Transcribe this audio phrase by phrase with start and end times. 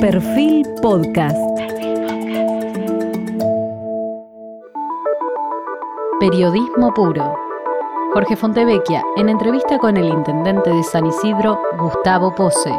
[0.00, 1.36] Perfil Podcast.
[6.20, 7.36] Periodismo puro.
[8.14, 12.72] Jorge Fontevecchia, en entrevista con el intendente de San Isidro, Gustavo Pose.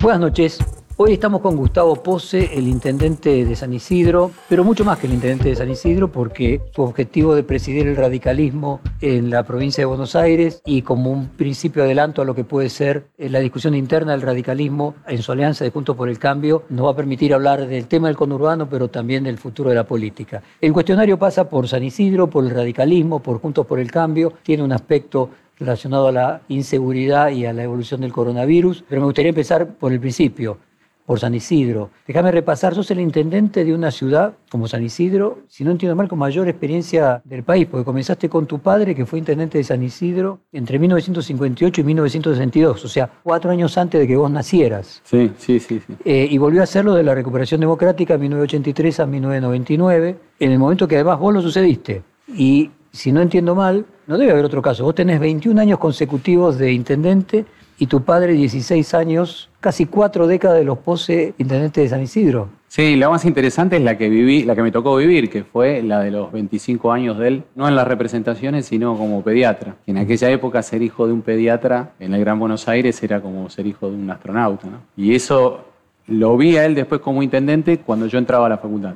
[0.00, 0.58] Buenas noches.
[0.98, 5.14] Hoy estamos con Gustavo Pose, el intendente de San Isidro, pero mucho más que el
[5.14, 9.86] intendente de San Isidro porque su objetivo de presidir el radicalismo en la provincia de
[9.86, 13.74] Buenos Aires y como un principio adelanto a lo que puede ser eh, la discusión
[13.74, 17.32] interna del radicalismo en su alianza de Juntos por el Cambio, nos va a permitir
[17.32, 20.42] hablar del tema del conurbano, pero también del futuro de la política.
[20.60, 24.62] El cuestionario pasa por San Isidro, por el radicalismo, por Juntos por el Cambio, tiene
[24.62, 29.30] un aspecto relacionado a la inseguridad y a la evolución del coronavirus, pero me gustaría
[29.30, 30.58] empezar por el principio
[31.06, 31.90] por San Isidro.
[32.06, 36.08] Déjame repasar, sos el intendente de una ciudad como San Isidro, si no entiendo mal,
[36.08, 39.82] con mayor experiencia del país, porque comenzaste con tu padre, que fue intendente de San
[39.82, 45.02] Isidro, entre 1958 y 1962, o sea, cuatro años antes de que vos nacieras.
[45.04, 45.80] Sí, sí, sí.
[45.86, 45.94] sí.
[46.04, 50.86] Eh, y volvió a hacerlo de la recuperación democrática 1983 a 1999, en el momento
[50.86, 52.02] que además vos lo sucediste.
[52.34, 54.84] Y si no entiendo mal, no debe haber otro caso.
[54.84, 57.44] Vos tenés 21 años consecutivos de intendente
[57.78, 62.48] y tu padre 16 años, casi cuatro décadas de los pose intendente de San Isidro.
[62.68, 65.82] Sí, la más interesante es la que viví, la que me tocó vivir, que fue
[65.82, 69.74] la de los 25 años de él, no en las representaciones, sino como pediatra.
[69.86, 73.50] En aquella época ser hijo de un pediatra en el Gran Buenos Aires era como
[73.50, 74.78] ser hijo de un astronauta, ¿no?
[74.96, 75.64] Y eso
[76.06, 78.94] lo vi a él después como intendente cuando yo entraba a la facultad.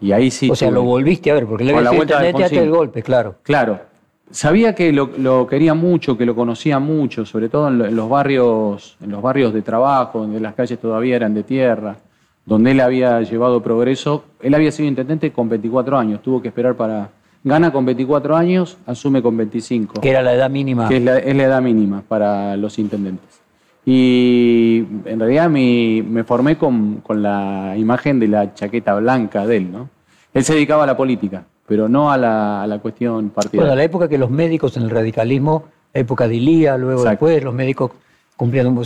[0.00, 0.50] Y ahí sí.
[0.50, 3.34] O sea, lo volviste a ver, porque le había sido intendente antes del golpe, claro.
[3.42, 3.80] Claro,
[4.30, 9.12] Sabía que lo, quería mucho, que lo conocía mucho, sobre todo en, los barrios, en
[9.12, 11.96] los barrios de trabajo, donde las calles todavía eran de tierra,
[12.44, 14.24] donde él había llevado progreso.
[14.40, 17.10] Él había sido intendente con 24 años, tuvo que esperar para.
[17.44, 20.00] Gana con 24 años, asume con 25.
[20.00, 20.88] Que era la edad mínima.
[20.88, 23.40] Que es la, edad mínima para los intendentes.
[23.84, 29.70] Y en realidad me formé con, con la imagen de la chaqueta blanca de él,
[29.70, 29.88] ¿no?
[30.34, 33.60] Él se dedicaba a la política pero no a la, a la cuestión partidaria.
[33.62, 37.54] Bueno, la época que los médicos en el radicalismo, época de Ilía, luego después, los
[37.54, 37.90] médicos
[38.36, 38.84] cumplían un,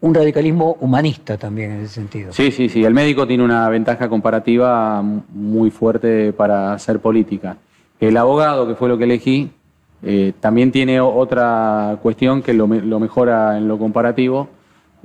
[0.00, 2.32] un radicalismo humanista también en ese sentido.
[2.32, 2.84] Sí, sí, sí.
[2.84, 7.56] El médico tiene una ventaja comparativa muy fuerte para hacer política.
[7.98, 9.50] El abogado, que fue lo que elegí,
[10.02, 14.48] eh, también tiene otra cuestión que lo, lo mejora en lo comparativo,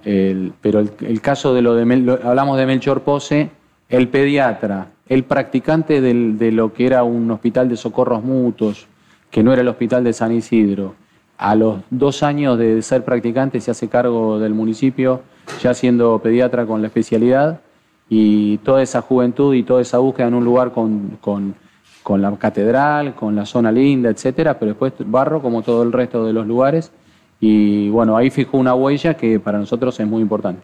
[0.03, 3.49] pero el, caso de lo de, hablamos de Melchor Pose,
[3.89, 8.87] el pediatra el practicante de lo que era un hospital de socorros mutuos,
[9.29, 10.95] que no era el hospital de San Isidro,
[11.37, 15.21] a los dos años de ser practicante se hace cargo del municipio,
[15.61, 17.59] ya siendo pediatra con la especialidad,
[18.07, 23.15] y toda esa juventud y toda esa búsqueda en un lugar con, con la catedral,
[23.15, 26.91] con la zona linda, etcétera, pero después barro como todo el resto de los lugares.
[27.39, 30.61] Y bueno, ahí fijó una huella que para nosotros es muy importante.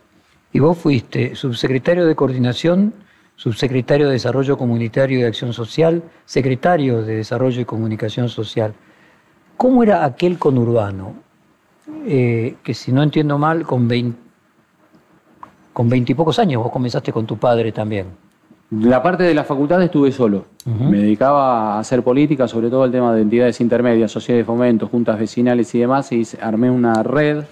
[0.53, 2.93] Y vos fuiste subsecretario de coordinación
[3.39, 8.73] subsecretario de Desarrollo Comunitario y de Acción Social, secretario de Desarrollo y Comunicación Social.
[9.55, 11.13] ¿Cómo era aquel conurbano?
[12.05, 13.87] Eh, que si no entiendo mal, con
[15.71, 18.07] con veintipocos años vos comenzaste con tu padre también.
[18.71, 20.45] La parte de la facultad estuve solo.
[20.65, 24.87] Me dedicaba a hacer política, sobre todo el tema de entidades intermedias, sociedades de fomento,
[24.87, 27.45] juntas vecinales y demás, y armé una red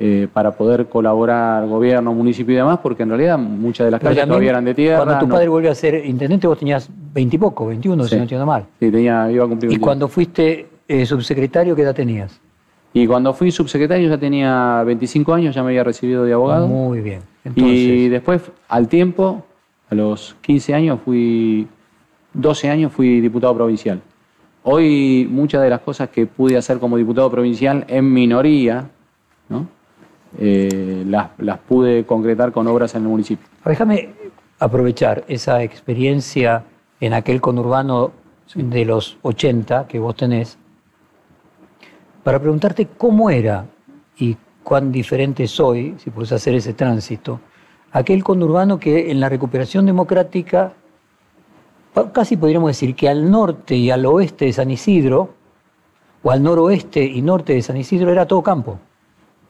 [0.00, 4.24] eh, para poder colaborar gobierno, municipio y demás, porque en realidad muchas de las calles
[4.26, 5.04] todavía eran de tierra.
[5.04, 8.64] Cuando tu padre volvió a ser intendente, vos tenías veintipoco, veintiuno, si no entiendo mal.
[8.78, 9.72] Sí, tenía, iba a cumplir.
[9.72, 12.40] ¿Y cuando fuiste eh, subsecretario, qué edad tenías?
[12.92, 16.68] Y cuando fui subsecretario ya tenía 25 años, ya me había recibido de abogado.
[16.68, 17.22] Muy bien.
[17.56, 19.44] Y después, al tiempo,
[19.90, 21.66] a los 15 años fui,
[22.34, 24.00] 12 años fui diputado provincial.
[24.62, 28.88] Hoy muchas de las cosas que pude hacer como diputado provincial en minoría,
[29.48, 29.66] ¿no?
[30.36, 31.30] Eh, las,
[31.66, 33.46] pude concretar con obras en el municipio.
[33.64, 34.10] Déjame
[34.58, 36.64] aprovechar esa experiencia
[37.00, 38.12] en aquel conurbano
[38.54, 40.58] de los 80 que vos tenés
[42.22, 43.66] para preguntarte cómo era
[44.18, 47.40] y cuán diferente soy, si puedes hacer ese tránsito,
[47.92, 50.72] aquel conurbano que en la recuperación democrática,
[52.12, 55.34] casi podríamos decir que al norte y al oeste de San Isidro,
[56.22, 58.78] o al noroeste y norte de San Isidro, era todo campo.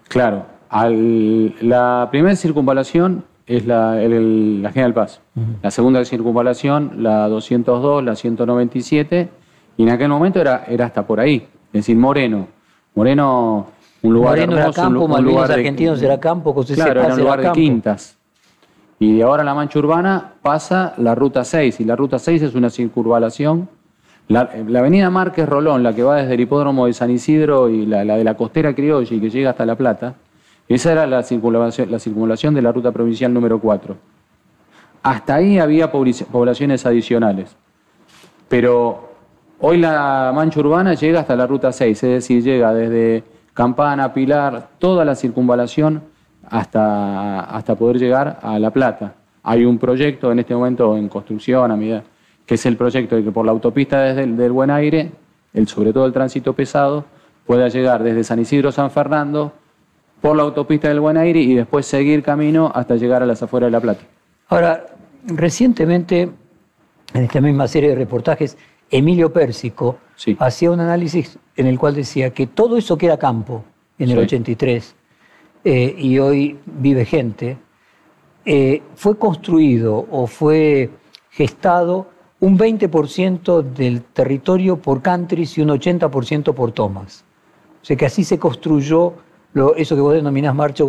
[0.06, 5.20] Claro, la primera circunvalación es la, General Paz.
[5.62, 9.28] La segunda circunvalación, la 202, la 197,
[9.76, 11.46] y en aquel momento era, era hasta por ahí.
[11.68, 12.48] Es decir, Moreno.
[12.94, 13.66] Moreno,
[14.02, 17.52] un lugar Moreno era campo, un, lugar argentinos era campo, claro, era un lugar de
[17.52, 18.18] quintas.
[18.98, 22.54] Y de ahora la mancha urbana pasa la ruta 6, y la ruta 6 es
[22.54, 23.68] una circunvalación
[24.26, 28.04] La, avenida Márquez Rolón, la que va desde el hipódromo de San Isidro y la,
[28.04, 30.14] de la costera criolla y que llega hasta La Plata,
[30.74, 33.96] esa era la circunvalación de la ruta provincial número 4.
[35.02, 37.56] Hasta ahí había poblaciones adicionales.
[38.48, 39.08] Pero
[39.60, 43.24] hoy la mancha urbana llega hasta la ruta 6, es decir, llega desde
[43.54, 46.02] Campana, Pilar, toda la circunvalación
[46.48, 49.14] hasta, hasta poder llegar a La Plata.
[49.42, 52.02] Hay un proyecto en este momento en construcción, a medida,
[52.44, 55.12] que es el proyecto de que por la autopista desde el del Buen Aire,
[55.54, 57.04] el, sobre todo el tránsito pesado,
[57.46, 59.52] pueda llegar desde San Isidro San Fernando
[60.20, 63.68] por la autopista del Buen Aire y después seguir camino hasta llegar a las afueras
[63.68, 64.02] de La Plata.
[64.48, 64.86] Ahora,
[65.26, 66.30] recientemente,
[67.14, 68.56] en esta misma serie de reportajes,
[68.90, 69.98] Emilio Pérsico
[70.38, 73.64] hacía un análisis en el cual decía que todo eso que era campo
[73.98, 74.94] en el 83
[75.64, 77.58] eh, y hoy vive gente,
[78.44, 80.90] eh, fue construido o fue
[81.30, 82.08] gestado
[82.40, 87.24] un 20% del territorio por countries y un 80% por tomas.
[87.82, 89.14] O sea que así se construyó
[89.76, 90.84] eso que vos denominás marcha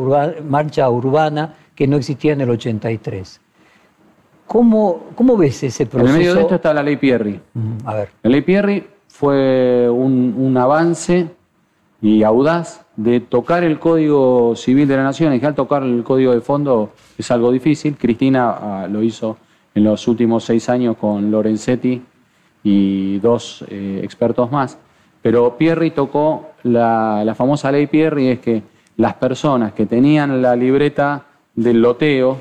[0.47, 3.41] marcha urbana que no existía en el 83.
[4.45, 6.11] ¿Cómo, cómo ves ese proceso?
[6.11, 7.39] En medio de esto está la ley Pierri.
[7.85, 8.09] a ver.
[8.23, 11.27] La ley Pierri fue un, avance
[12.01, 15.31] y audaz de tocar el Código Civil de la Nación.
[15.33, 17.95] En general, tocar el Código de Fondo es algo difícil.
[17.95, 19.37] Cristina ah, lo hizo
[19.75, 22.01] en los últimos seis años con Lorenzetti
[22.63, 24.77] y dos eh, expertos más.
[25.21, 28.61] Pero Pierri tocó la, la famosa ley Pierri, es que
[28.97, 31.25] las personas que tenían la libreta
[31.55, 32.37] del loteo,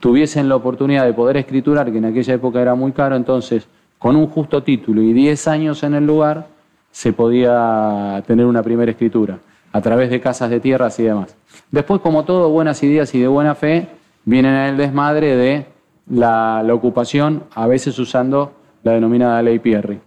[0.00, 3.66] tuviesen la oportunidad de poder escriturar, que en aquella época era muy caro, entonces
[3.98, 6.46] con un justo título y 10 años en el lugar,
[6.90, 9.38] se podía tener una primera escritura,
[9.72, 11.34] a través de casas de tierras y demás.
[11.70, 13.88] Después, como todo, buenas ideas y de buena fe,
[14.26, 15.66] vienen en el desmadre de
[16.10, 18.52] la, ocupación, a veces usando
[18.82, 20.00] la denominada ley Pierri.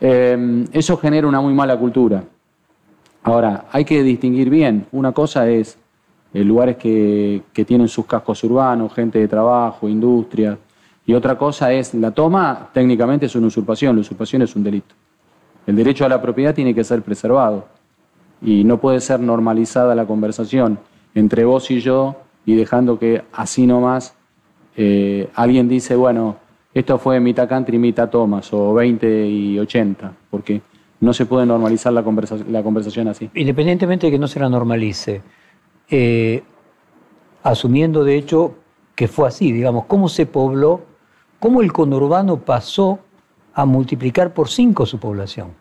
[0.00, 2.24] Eh, eso genera una muy mala cultura.
[3.22, 4.86] Ahora, hay que distinguir bien.
[4.92, 5.78] Una cosa es
[6.32, 10.58] eh, lugares que, tienen sus cascos urbanos, gente de trabajo, industria.
[11.06, 14.94] Y otra cosa es, la toma técnicamente es una usurpación, la usurpación es un delito.
[15.66, 17.66] El derecho a la propiedad tiene que ser preservado
[18.42, 20.78] y no puede ser normalizada la conversación
[21.14, 24.14] entre vos y yo y dejando que así nomás
[24.76, 26.36] eh, alguien dice, bueno,
[26.78, 30.60] esto fue mitad country, mitad tomas, o 20 y 80, porque
[31.00, 32.02] no se puede normalizar la,
[32.50, 33.30] la conversación así.
[33.34, 35.22] Independientemente de que no se la normalice,
[35.88, 36.42] eh,
[37.42, 38.56] asumiendo de hecho
[38.94, 40.82] que fue así, digamos, cómo se pobló,
[41.40, 42.98] cómo el conurbano pasó
[43.54, 45.54] a multiplicar por cinco su población.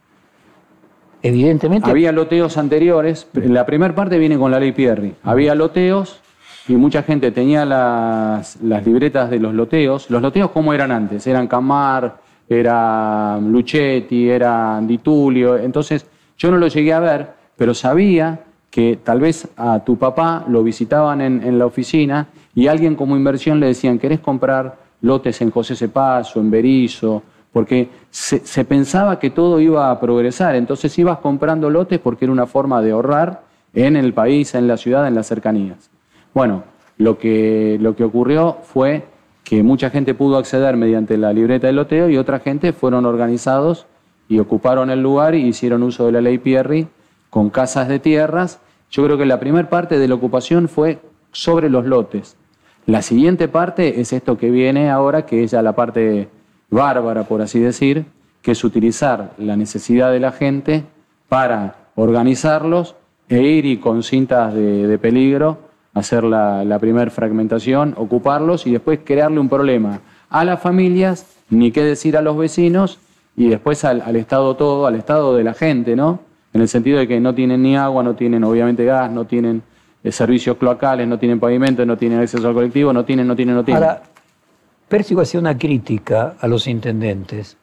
[1.22, 1.90] Evidentemente.
[1.90, 5.16] Había loteos anteriores, la primera parte viene con la ley Pierri.
[5.24, 6.20] Había loteos
[6.68, 10.10] y mucha gente tenía las, las libretas de los loteos.
[10.10, 11.28] Los loteos, ¿cómo eran antes?
[11.28, 12.18] Eran Camar,
[12.50, 15.58] era Luchetti, eran Ditulio.
[15.58, 16.06] Entonces,
[16.38, 20.62] yo no lo llegué a ver, pero sabía que tal vez a tu papá lo
[20.62, 25.78] visitaban en, la oficina y alguien como inversión le decían, ¿querés comprar lotes en José
[25.78, 27.24] Cepaz o en Berizo?
[27.54, 32.48] Porque se, pensaba que todo iba a progresar, entonces ibas comprando lotes porque era una
[32.48, 35.90] forma de ahorrar en el país, en la ciudad, en las cercanías.
[36.36, 36.64] Bueno,
[37.00, 39.06] lo que, lo que ocurrió fue
[39.44, 43.88] que mucha gente pudo acceder mediante la libreta de loteo y otra gente fueron organizados
[44.30, 46.88] y ocuparon el lugar y hicieron uso de la ley Pierri
[47.32, 48.60] con casas de tierras
[48.92, 51.00] yo creo que la primera parte de la ocupación fue
[51.32, 52.38] sobre los lotes.
[52.86, 56.30] La siguiente parte es esto que viene ahora, que es ya la parte
[56.70, 58.06] bárbara, por así decir,
[58.42, 60.84] que es utilizar la necesidad de la gente
[61.28, 62.96] para organizarlos
[63.28, 65.58] e ir y con cintas de, peligro
[65.96, 71.72] hacer la, la primera fragmentación, ocuparlos y después crearle un problema a las familias, ni
[71.72, 73.00] qué decir a los vecinos
[73.36, 76.20] y después al, al Estado todo, al Estado de la gente, ¿no?
[76.56, 79.62] en el sentido de que no tienen ni agua, no tienen obviamente gas, no tienen
[80.02, 83.56] eh, servicios cloacales, no tienen pavimento, no tienen acceso al colectivo, no tienen, no tienen,
[83.56, 83.84] no tienen.
[83.84, 84.04] Ahora,
[84.88, 87.58] Pérsico hacía una crítica a los intendentes.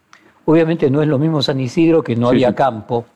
[0.45, 3.07] Obviamente no es lo mismo San Isidro que no había campo,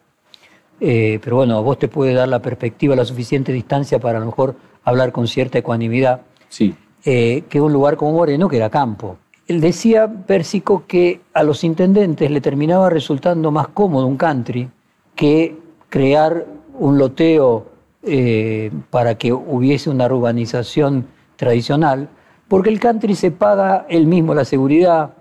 [0.81, 4.27] eh, pero bueno, vos te puede dar la perspectiva, la suficiente distancia para a lo
[4.27, 6.23] mejor hablar con cierta ecuanimidad.
[6.49, 6.75] Sí.
[7.05, 9.17] Eh, que un lugar como Moreno, que era campo.
[9.47, 14.69] Él decía, Pérsico, que a los intendentes le terminaba resultando más cómodo un country
[15.15, 15.57] que
[15.89, 16.47] crear
[16.79, 17.67] un loteo
[18.03, 21.07] eh, para que hubiese una urbanización
[21.37, 22.09] tradicional,
[22.49, 25.15] porque el country se paga él mismo la seguridad,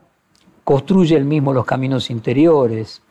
[0.63, 3.01] construye él mismo los caminos interiores,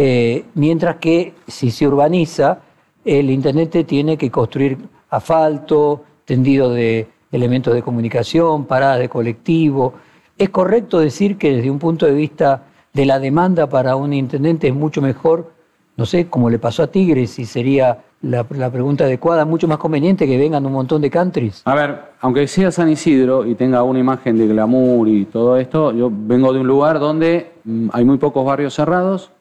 [0.00, 2.60] eh, mientras que si se urbaniza,
[3.04, 4.78] el Internet tiene que construir
[5.10, 9.94] asfalto, tendido de elementos de comunicación, paradas de colectivo.
[10.38, 12.62] Es correcto decir que desde un punto de vista
[12.92, 15.50] de la demanda para un intendente es mucho mejor,
[15.96, 19.78] no sé, como le pasó a Tigres, si sería la, la, pregunta adecuada, mucho más
[19.78, 21.62] conveniente que vengan un montón de countries.
[21.64, 25.90] A ver, aunque sea San Isidro y tenga una imagen de glamour y todo esto,
[25.90, 29.32] yo vengo de un lugar donde mm, hay muy pocos barrios cerrados.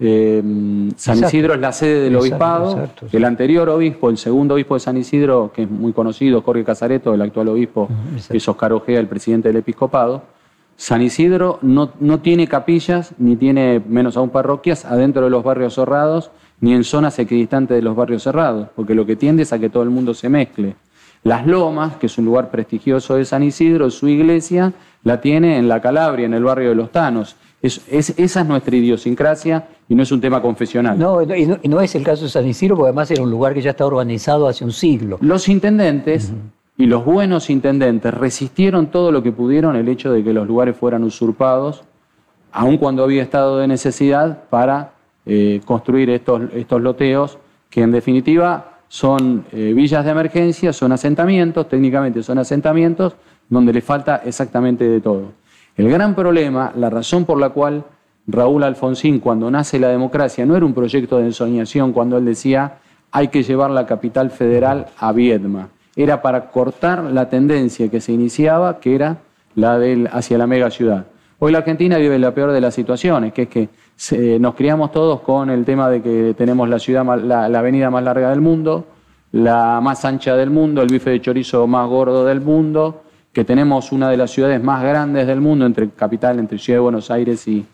[0.00, 0.42] Eh,
[0.96, 2.88] San Isidro es la sede del obispado.
[3.10, 7.14] El anterior obispo, el segundo obispo de San Isidro, que es muy conocido, Jorge Casareto,
[7.14, 7.88] el actual obispo,
[8.30, 10.22] que es Oscar Ojea, el presidente del episcopado.
[10.76, 15.74] San Isidro no, no tiene capillas, ni tiene menos aún parroquias adentro de los barrios
[15.74, 19.58] cerrados ni en zonas equidistantes de los barrios cerrados, porque lo que tiende es a
[19.58, 20.76] que todo el mundo se mezcle.
[21.24, 24.72] Las Lomas, que es un lugar prestigioso de San Isidro, su iglesia
[25.04, 27.36] la tiene en la Calabria, en el barrio de los Tanos.
[27.60, 30.98] Es, esa es nuestra idiosincrasia y no es un tema confesional.
[30.98, 33.62] No y, no, es el caso de San Isidro, porque además era un lugar que
[33.62, 35.18] ya está urbanizado hace un siglo.
[35.20, 36.32] Los intendentes
[36.76, 40.76] y los buenos intendentes resistieron todo lo que pudieron el hecho de que los lugares
[40.76, 41.84] fueran usurpados,
[42.52, 44.92] aun cuando había estado de necesidad, para
[45.24, 47.38] eh, construir estos, estos loteos,
[47.70, 53.14] que en definitiva son eh, villas de emergencia, son asentamientos, técnicamente son asentamientos,
[53.48, 55.32] donde le falta exactamente de todo.
[55.76, 57.84] El gran problema, la razón por la cual
[58.30, 62.74] Raúl Alfonsín, cuando nace la democracia, no era un proyecto de ensoñación cuando él decía
[63.10, 65.70] hay que llevar la capital federal a Viedma.
[65.96, 69.16] Era para cortar la tendencia que se iniciaba, que era
[69.54, 71.06] la del, hacia la mega ciudad.
[71.38, 75.20] Hoy la Argentina vive la peor de las situaciones, que es que nos criamos todos
[75.20, 78.86] con el tema de que tenemos la ciudad, la, avenida más larga del mundo,
[79.32, 83.90] la más ancha del mundo, el bife de chorizo más gordo del mundo, que tenemos
[83.90, 87.48] una de las ciudades más grandes del mundo, entre capital, entre Ciudad de Buenos Aires
[87.48, 87.64] y,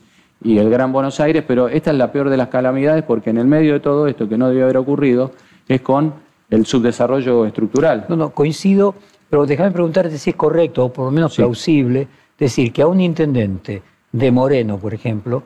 [0.45, 3.39] y el Gran Buenos Aires, pero esta es la peor de las calamidades porque en
[3.39, 5.33] el medio de todo esto que no debió haber ocurrido
[5.67, 6.15] es con
[6.51, 8.05] el subdesarrollo estructural.
[8.11, 8.95] No, no, coincido,
[9.29, 12.07] pero déjame preguntarte si es correcto o por lo menos plausible
[12.39, 13.83] decir que a un intendente
[14.13, 15.43] de Moreno, por ejemplo,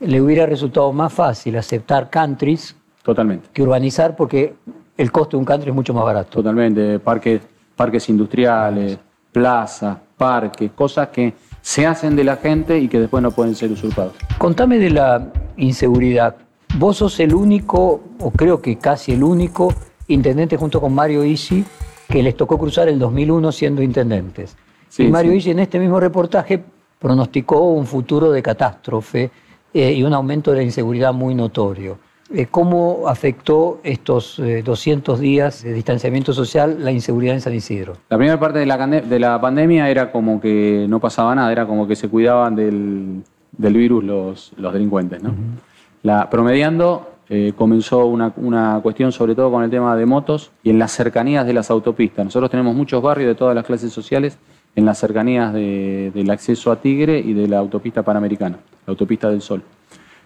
[0.00, 3.50] le hubiera resultado más fácil aceptar countries Totalmente.
[3.52, 4.54] que urbanizar porque
[4.96, 6.30] el costo de un country es mucho más barato.
[6.30, 7.42] Totalmente, parques,
[7.76, 8.98] parques industriales,
[9.30, 13.70] plazas, parques, cosas que se hacen de la gente y que después no pueden ser
[13.72, 14.12] usurpados.
[14.36, 16.36] Contame de la inseguridad.
[16.76, 19.72] Vos sos el único, o creo que casi el único,
[20.08, 21.64] intendente junto con Mario Isi
[22.08, 24.56] que les tocó cruzar el 2001 siendo intendentes.
[24.98, 26.62] y Mario Isi en este mismo reportaje
[26.98, 29.30] pronosticó un futuro de catástrofe
[29.72, 31.98] eh, y un aumento de la inseguridad muy notorio.
[32.34, 37.94] Eh, ¿Cómo afectó estos 200 eh, días de distanciamiento social la inseguridad en San Isidro?
[38.08, 41.66] La primera parte de la, de la pandemia era como que no pasaba nada, era
[41.66, 43.22] como que se cuidaban del,
[43.52, 45.22] del virus los, los delincuentes.
[45.22, 45.34] ¿no?
[46.02, 47.08] la, promediando,
[47.56, 51.46] comenzó una, una, cuestión sobre todo con el tema de motos y en las cercanías
[51.46, 52.24] de las autopistas.
[52.24, 54.38] Nosotros tenemos muchos barrios de todas las clases sociales
[54.74, 59.42] en las cercanías del acceso a Tigre y de la autopista panamericana, la autopista del
[59.42, 59.62] Sol.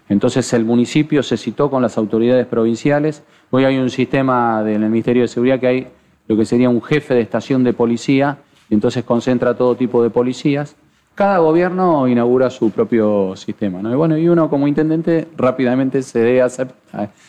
[0.09, 3.23] Entonces el municipio se citó con las autoridades provinciales.
[3.51, 5.89] Hoy hay un sistema del Ministerio de Seguridad que hay
[6.29, 10.11] lo que sería un jefe de estación de policía, y entonces concentra todo tipo de
[10.11, 10.75] policías.
[11.15, 13.81] Cada gobierno inaugura su propio sistema.
[13.81, 13.93] ¿no?
[13.93, 16.49] Y bueno, y uno como intendente rápidamente se debe,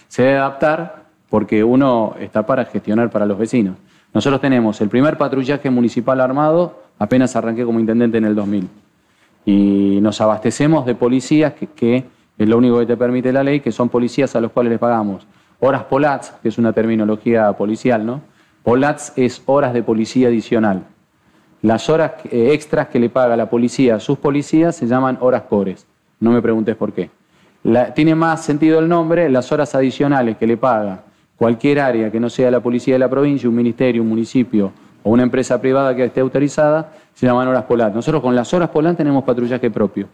[0.07, 3.75] se debe adaptar porque uno está para gestionar para los vecinos.
[4.13, 8.67] Nosotros tenemos el primer patrullaje municipal armado Apenas arranqué como intendente en el 2000.
[9.46, 12.03] Y nos abastecemos de policías, que,
[12.38, 14.79] es lo único que te permite la ley, que son policías a los cuales les
[14.79, 15.27] pagamos
[15.60, 18.22] horas polats, que es una terminología policial, ¿no?
[18.63, 20.84] Polats es horas de policía adicional.
[21.62, 25.44] Las horas eh, extras que le paga la policía a sus policías se llaman horas
[25.44, 25.88] cores.
[26.20, 27.10] No me preguntes por qué.
[27.96, 31.03] tiene más sentido el nombre, las horas adicionales que le paga
[31.38, 34.72] cualquier área que no sea la policía de la provincia, un ministerio, un municipio
[35.03, 37.94] o una empresa privada que esté autorizada, se llaman horas polar.
[37.94, 40.08] Nosotros con las horas polar tenemos patrullaje propio.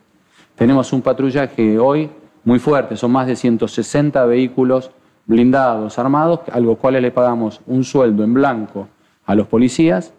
[0.55, 2.09] Tenemos un patrullaje hoy
[2.43, 4.91] muy fuerte, son más de 160 vehículos
[5.25, 8.87] blindados, armados, a los cuales le pagamos un sueldo en blanco
[9.25, 10.13] a los policías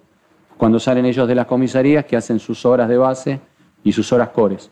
[0.56, 3.40] cuando salen ellos de las comisarías que hacen sus horas de base
[3.82, 4.70] y sus horas cores.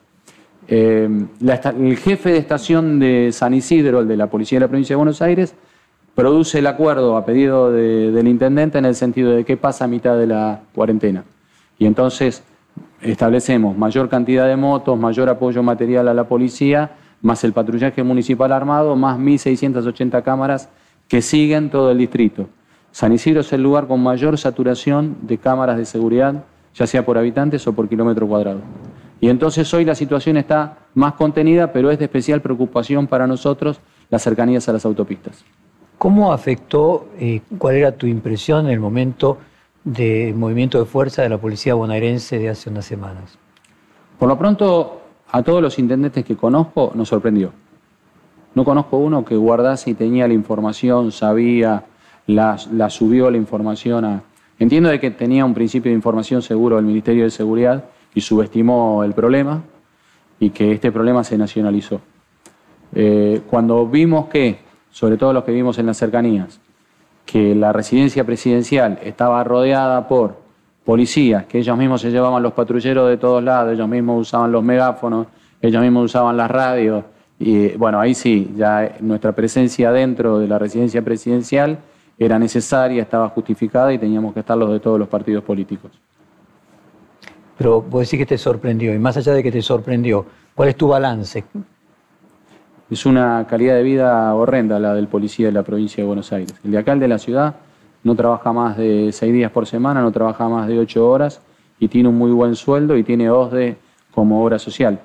[0.68, 1.08] Eh,
[1.40, 4.98] el jefe de estación de San Isidro, el de la Policía de la Provincia de
[4.98, 5.54] Buenos Aires,
[6.14, 10.16] produce el acuerdo a pedido del intendente en el sentido de qué pasa a mitad
[10.18, 11.24] de la cuarentena.
[11.78, 12.44] Y entonces
[13.02, 18.52] establecemos mayor cantidad de motos, mayor apoyo material a la policía, más el patrullaje municipal
[18.52, 20.68] armado, más 1.680 cámaras
[21.08, 22.48] que siguen todo el distrito.
[22.90, 26.44] San Isidro es el lugar con mayor saturación de cámaras de seguridad,
[26.74, 28.60] ya sea por habitantes o por kilómetro cuadrado.
[29.20, 33.80] Y entonces hoy la situación está más contenida, pero es de especial preocupación para nosotros
[34.10, 35.44] las cercanías a las autopistas.
[35.96, 39.38] ¿Cómo afectó, eh, cuál era tu impresión en el momento
[39.84, 43.38] del movimiento de fuerza de la policía bonaerense de hace unas semanas?
[44.18, 47.52] Por lo pronto, a todos los intendentes que conozco nos sorprendió.
[48.54, 51.84] No conozco uno que guardase y tenía la información, sabía,
[52.26, 52.58] la,
[52.90, 54.22] subió la información a...
[54.58, 57.84] Entiendo de que tenía un principio de información seguro del Ministerio de Seguridad
[58.14, 59.62] y subestimó el problema
[60.38, 62.00] y que este problema se nacionalizó.
[62.94, 64.58] Eh, cuando vimos que,
[64.90, 66.60] sobre todo los que vimos en las cercanías,
[67.24, 70.36] que la residencia presidencial estaba rodeada por
[70.84, 74.62] policías, que ellos mismos se llevaban los patrulleros de todos lados, ellos mismos usaban los
[74.64, 75.28] megáfonos,
[75.60, 77.04] ellos mismos usaban las radios,
[77.38, 81.78] y bueno, ahí sí, ya nuestra presencia dentro de la residencia presidencial
[82.18, 85.90] era necesaria, estaba justificada y teníamos que estar los de todos los partidos políticos.
[87.58, 90.24] Pero vos decís que te sorprendió, y más allá de que te sorprendió,
[90.54, 91.44] ¿cuál es tu balance?
[92.92, 96.54] Es una calidad de vida horrenda la del policía de la provincia de Buenos Aires.
[96.62, 97.54] El de acá, el de la ciudad,
[98.04, 101.40] no trabaja más de seis días por semana, no trabaja más de ocho horas
[101.80, 103.78] y tiene un muy buen sueldo y tiene OSDE
[104.14, 105.00] como obra social.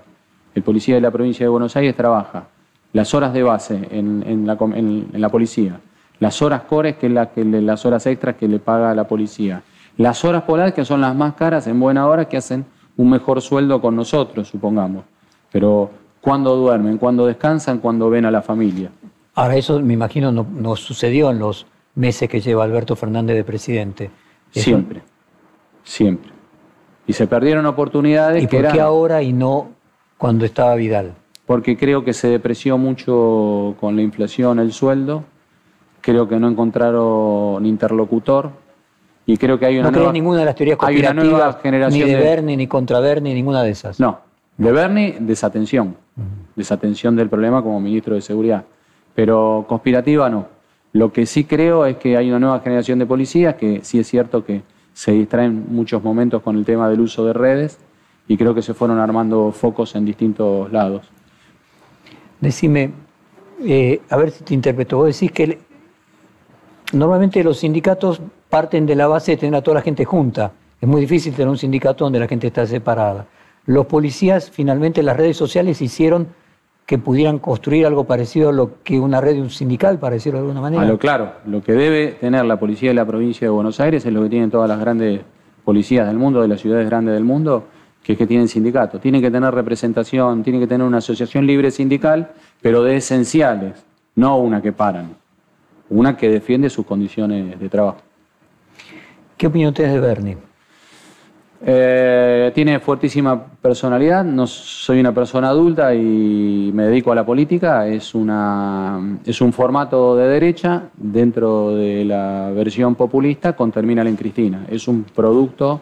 [0.54, 2.50] El policía de la provincia de Buenos Aires trabaja
[2.92, 5.80] las horas de base en, la, policía,
[6.20, 9.64] las horas cores, que la, que, las horas extras que le paga la policía,
[9.96, 12.66] las horas polares, que son las más caras en buena hora, que hacen
[12.98, 15.06] un mejor sueldo con nosotros, supongamos.
[15.54, 15.90] Pero
[16.28, 18.92] cuando duermen, cuando descansan, cuando ven a la familia.
[19.36, 21.66] Ahora, eso me imagino no, sucedió en los
[21.96, 24.10] meses que lleva Alberto Fernández de presidente.
[24.52, 25.04] Siempre,
[25.86, 26.30] siempre.
[27.08, 28.44] Y se perdieron oportunidades.
[28.44, 29.70] ¿Y por qué ahora y no
[30.18, 31.14] cuando estaba Vidal?
[31.46, 35.24] Porque creo que se depreció mucho con la inflación el sueldo,
[36.02, 38.52] creo que no encontraron interlocutor
[39.26, 40.12] y creo que hay una no nueva...
[40.12, 43.98] ninguna de las teorías conspirativas, ni de, Bernie, ni contra Bernie, ninguna de esas.
[43.98, 44.20] No,
[44.58, 45.96] de Bernie, desatención,
[46.56, 48.66] desatención del problema como ministro de Seguridad,
[49.14, 50.48] pero conspirativa no.
[50.94, 54.08] Lo que sí creo es que hay una nueva generación de policías que sí es
[54.08, 57.78] cierto que se distraen muchos momentos con el tema del uso de redes
[58.28, 61.08] y creo que se fueron armando focos en distintos lados.
[62.42, 62.92] Decime,
[63.64, 65.60] eh, a ver si te interpreto, vos decís que
[66.94, 70.52] normalmente los sindicatos parten de la base de tener a toda la gente junta.
[70.80, 73.28] Es muy difícil tener un sindicato donde la gente está separada.
[73.68, 76.30] Los policías, finalmente, las redes sociales hicieron
[76.86, 80.40] que pudieran construir algo parecido a lo que una red de un sindical, para decirlo
[80.40, 80.84] de alguna manera.
[80.84, 84.06] A lo claro, lo que debe tener la policía de la provincia de Buenos Aires
[84.06, 85.20] es lo que tienen todas las grandes
[85.66, 87.66] policías del mundo, de las ciudades grandes del mundo,
[88.02, 89.02] que es que tienen sindicatos.
[89.02, 94.38] Tienen que tener representación, tienen que tener una asociación libre sindical, pero de esenciales, no
[94.38, 95.18] una que paran,
[95.90, 97.98] una que defiende sus condiciones de trabajo.
[99.36, 100.38] ¿Qué opinión tienes de Bernie?
[101.66, 107.88] Eh, tiene fuertísima personalidad, no soy una persona adulta y me dedico a la política,
[107.88, 114.16] es, una, es un formato de derecha dentro de la versión populista con Terminal en
[114.16, 114.66] Cristina.
[114.70, 115.82] Es un producto,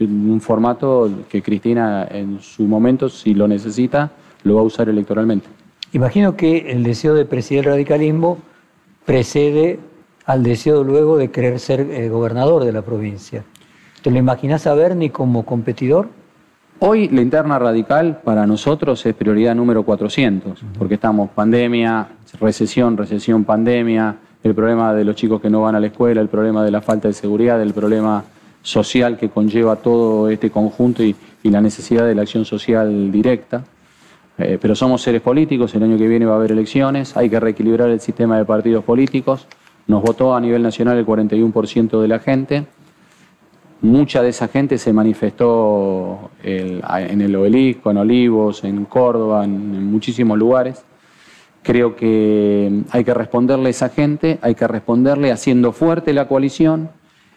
[0.00, 4.10] un formato que Cristina en su momento, si lo necesita,
[4.42, 5.46] lo va a usar electoralmente.
[5.92, 8.38] Imagino que el deseo de presidir el radicalismo
[9.04, 9.78] precede
[10.24, 13.44] al deseo luego de querer ser eh, gobernador de la provincia.
[14.02, 16.08] ¿Te lo imaginas a Bernie como competidor?
[16.80, 22.08] Hoy la interna radical para nosotros es prioridad número 400, porque estamos pandemia,
[22.40, 26.26] recesión, recesión, pandemia, el problema de los chicos que no van a la escuela, el
[26.26, 28.24] problema de la falta de seguridad, el problema
[28.60, 33.62] social que conlleva todo este conjunto y, la necesidad de la acción social directa.
[34.38, 37.38] Eh, pero somos seres políticos, el año que viene va a haber elecciones, hay que
[37.38, 39.46] reequilibrar el sistema de partidos políticos.
[39.86, 42.66] Nos votó a nivel nacional el 41% de la gente.
[43.82, 50.38] Mucha de esa gente se manifestó en el obelisco, en Olivos, en Córdoba, en, muchísimos
[50.38, 50.84] lugares.
[51.64, 56.90] Creo que hay que responderle a esa gente, hay que responderle haciendo fuerte la coalición,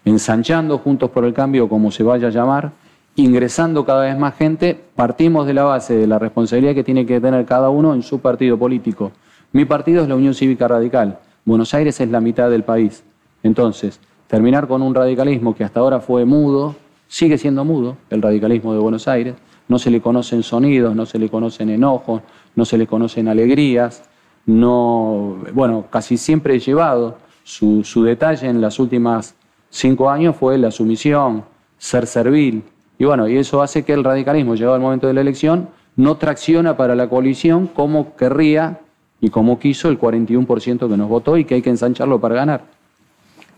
[0.04, 2.70] ensanchando Juntos por el Cambio, como se vaya a llamar,
[3.16, 4.80] ingresando cada vez más gente.
[4.94, 8.20] Partimos de la base de la responsabilidad que tiene que tener cada uno en su
[8.20, 9.10] partido político.
[9.50, 11.18] Mi partido es la Unión Cívica Radical.
[11.44, 13.02] Buenos Aires es la mitad del país.
[13.42, 16.74] Entonces, terminar con un radicalismo que hasta ahora fue mudo,
[17.08, 19.34] sigue siendo mudo, el radicalismo de Buenos Aires,
[19.68, 22.22] no se le conocen sonidos, no se le conocen enojos,
[22.54, 24.08] no se le conocen alegrías,
[24.46, 29.34] no, bueno, casi siempre he llevado su, su detalle en las últimas
[29.70, 31.44] cinco años fue la sumisión,
[31.78, 32.62] ser servil,
[32.98, 36.16] y bueno, y eso hace que el radicalismo, llegado al momento de la elección, no
[36.16, 38.80] tracciona para la coalición como querría
[39.20, 42.75] y como quiso el 41% que nos votó y que hay que ensancharlo para ganar.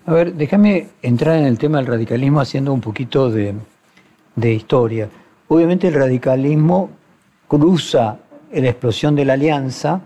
[0.09, 3.55] A ver, déjame entrar en el tema del radicalismo haciendo un poquito de,
[4.43, 5.07] historia.
[5.49, 6.89] Obviamente el radicalismo
[7.47, 8.17] cruza
[8.51, 10.01] la explosión de la alianza.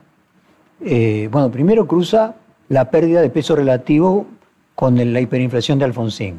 [0.85, 2.35] Eh, bueno, primero cruza
[2.69, 4.27] la pérdida de peso relativo
[4.75, 6.35] con la hiperinflación de Alfonsín.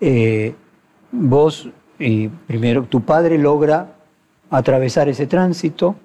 [0.00, 0.54] Eh,
[1.12, 3.92] vos, primero, tu padre logra
[4.48, 5.96] atravesar ese tránsito.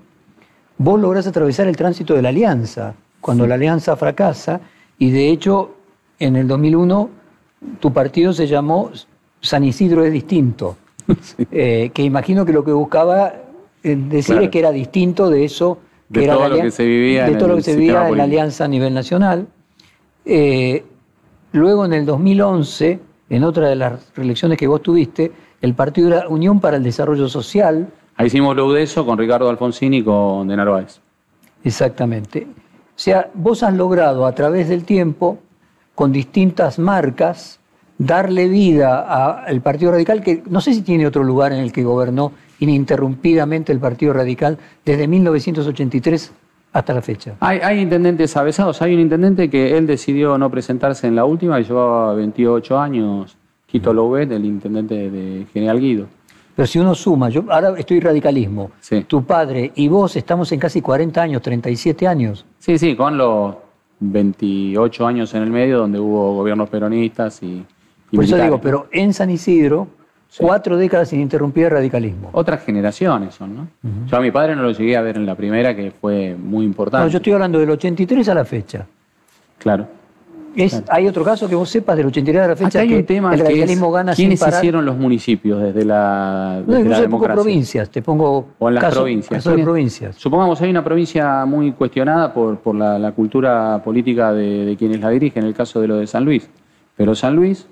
[0.77, 4.59] Vos lográs atravesar el tránsito de la alianza, cuando la alianza fracasa,
[4.99, 5.74] y de hecho
[6.19, 7.10] en el 2001
[7.80, 8.91] tu partido se llamó
[9.41, 10.78] San Isidro es distinto,
[11.51, 13.34] eh, que imagino que lo que buscaba
[13.84, 15.80] eh, decir es que era distinto de eso
[16.12, 18.08] que era todo la lo que se vivía de en todo lo que se vivía
[18.08, 19.47] en la alianza a nivel nacional.
[20.23, 20.84] Eh,
[21.51, 22.99] luego en el 2011,
[23.30, 27.28] en otra de las reelecciones que vos tuviste, el partido era Unión para el Desarrollo
[27.28, 30.99] Social, Ahí hicimos lo de eso con Ricardo Alfonsín y con De Narváez.
[31.63, 32.47] Exactamente.
[32.49, 35.39] O sea, vos has logrado a través del tiempo,
[35.95, 37.60] con distintas marcas,
[37.97, 41.84] darle vida al Partido Radical, que no sé si tiene otro lugar en el que
[41.84, 46.31] gobernó ininterrumpidamente el Partido Radical desde 1983
[46.73, 47.36] hasta la fecha.
[47.39, 48.81] Hay, hay intendentes avesados.
[48.81, 53.38] Hay un intendente que él decidió no presentarse en la última y llevaba 28 años,
[53.65, 56.08] Quito Louvet, el intendente de General Guido.
[56.55, 59.03] Pero si uno suma, yo ahora estoy radicalismo, Sí.
[59.03, 62.45] tu padre y vos estamos en casi 40 años, 37 años.
[62.60, 63.55] Sí, sí, con los
[64.11, 67.65] 28 años en el medio donde hubo gobiernos peronistas y,
[68.11, 69.87] y Por eso digo, pero en San Isidro,
[70.37, 72.29] cuatro décadas ininterrumpida de radicalismo.
[72.33, 73.67] Otras generaciones son, ¿no?
[74.07, 76.65] Yo a mi padre no lo llegué a ver en la primera, que fue muy
[76.65, 77.05] importante.
[77.05, 78.85] No, yo estoy hablando del 83 a la fecha.
[79.57, 79.87] Claro.
[80.55, 82.95] Es, ¿Hay otro caso que vos sepas del 83 a la fecha Acá hay que
[82.97, 84.59] un tema el que es radicalismo gana sin quiénes parar?
[84.63, 87.33] hicieron los municipios desde la, No, desde incluso la te pongo democracia.
[87.43, 89.43] provincias, te pongo O en las caso- provincias.
[89.43, 90.15] caso de provincias.
[90.15, 95.01] Supongamos hay una provincia muy cuestionada por, por la, la cultura política de, de quienes
[95.01, 96.49] la dirigen, en el caso de lo de San Luis.
[96.95, 97.67] Pero San Luis,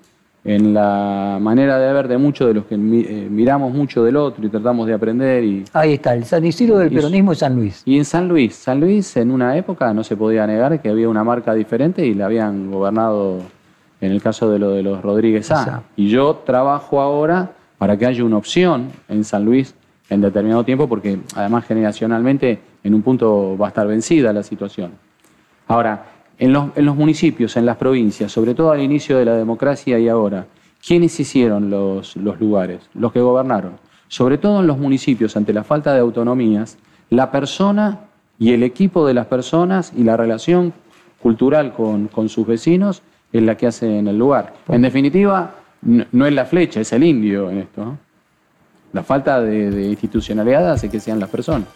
[0.46, 4.18] en la manera de ver de muchos de los que mi- eh, miramos mucho del
[4.18, 7.40] otro y tratamos de aprender y, Ahí está, el San Isidro del Y- peronismo es
[7.40, 7.82] San Luis.
[7.86, 11.08] Y en San Luis, San Luis en una época no se podía negar que había
[11.08, 13.38] una marca diferente y la habían gobernado
[14.02, 15.84] en el caso de lo de los Rodríguez A.
[15.96, 19.74] Y yo trabajo ahora para que haya una opción en San Luis
[20.10, 24.92] en determinado tiempo porque además generacionalmente en un punto va a estar vencida la situación.
[25.68, 26.04] Ahora,
[26.40, 30.00] en los, en los municipios, en las provincias, sobre todo al inicio de la democracia
[30.00, 30.48] y ahora,
[30.86, 32.90] ¿quiénes hicieron los, los lugares?
[32.94, 33.74] Los que gobernaron.
[34.08, 36.78] Sobre todo en los municipios, ante la falta de autonomías,
[37.10, 38.02] la persona
[38.40, 40.74] y el equipo de las personas y la relación
[41.22, 44.54] cultural con, con sus vecinos es la que hace en el lugar.
[44.68, 47.86] En definitiva, no, no es la flecha, es el indio en esto.
[47.86, 47.98] ¿no?
[48.92, 51.68] La falta de, de institucionalidad hace que sean las personas.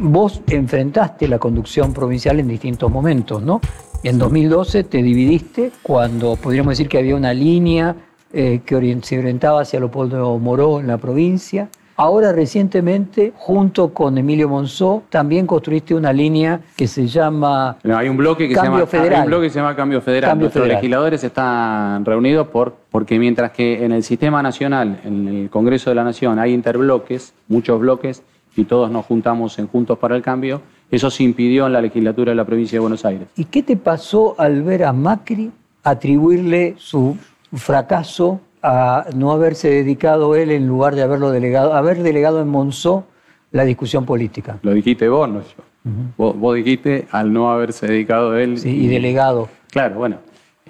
[0.00, 3.60] Vos enfrentaste la conducción provincial en distintos momentos, ¿no?
[4.02, 7.96] En 2012 te dividiste cuando podríamos decir que había una línea
[8.32, 11.68] eh, que se orientaba hacia Leopoldo Moró en la provincia.
[11.96, 18.08] Ahora recientemente, junto con Emilio Monzó, también construiste una línea que se llama No, hay
[18.08, 19.14] un bloque que Cambio se llama Federal.
[19.14, 20.30] hay un bloque que se llama Cambio Federal.
[20.30, 20.82] Cambio Nuestros Federal.
[20.82, 25.96] legisladores están reunidos por porque mientras que en el sistema nacional, en el Congreso de
[25.96, 28.24] la Nación, hay interbloques, muchos bloques
[28.56, 32.30] y todos nos juntamos en Juntos para el Cambio, eso se impidió en la legislatura
[32.32, 33.28] de la provincia de Buenos Aires.
[33.36, 35.50] ¿Y qué te pasó al ver a Macri
[35.82, 37.16] atribuirle su
[37.52, 43.04] fracaso a no haberse dedicado él en lugar de haberlo delegado, haber delegado en Monzó
[43.52, 44.58] la discusión política?
[44.62, 45.90] Lo dijiste vos, no yo.
[46.16, 48.58] vos, vos dijiste al no haberse dedicado él.
[48.58, 49.48] Sí, y delegado.
[49.70, 50.16] Claro, bueno.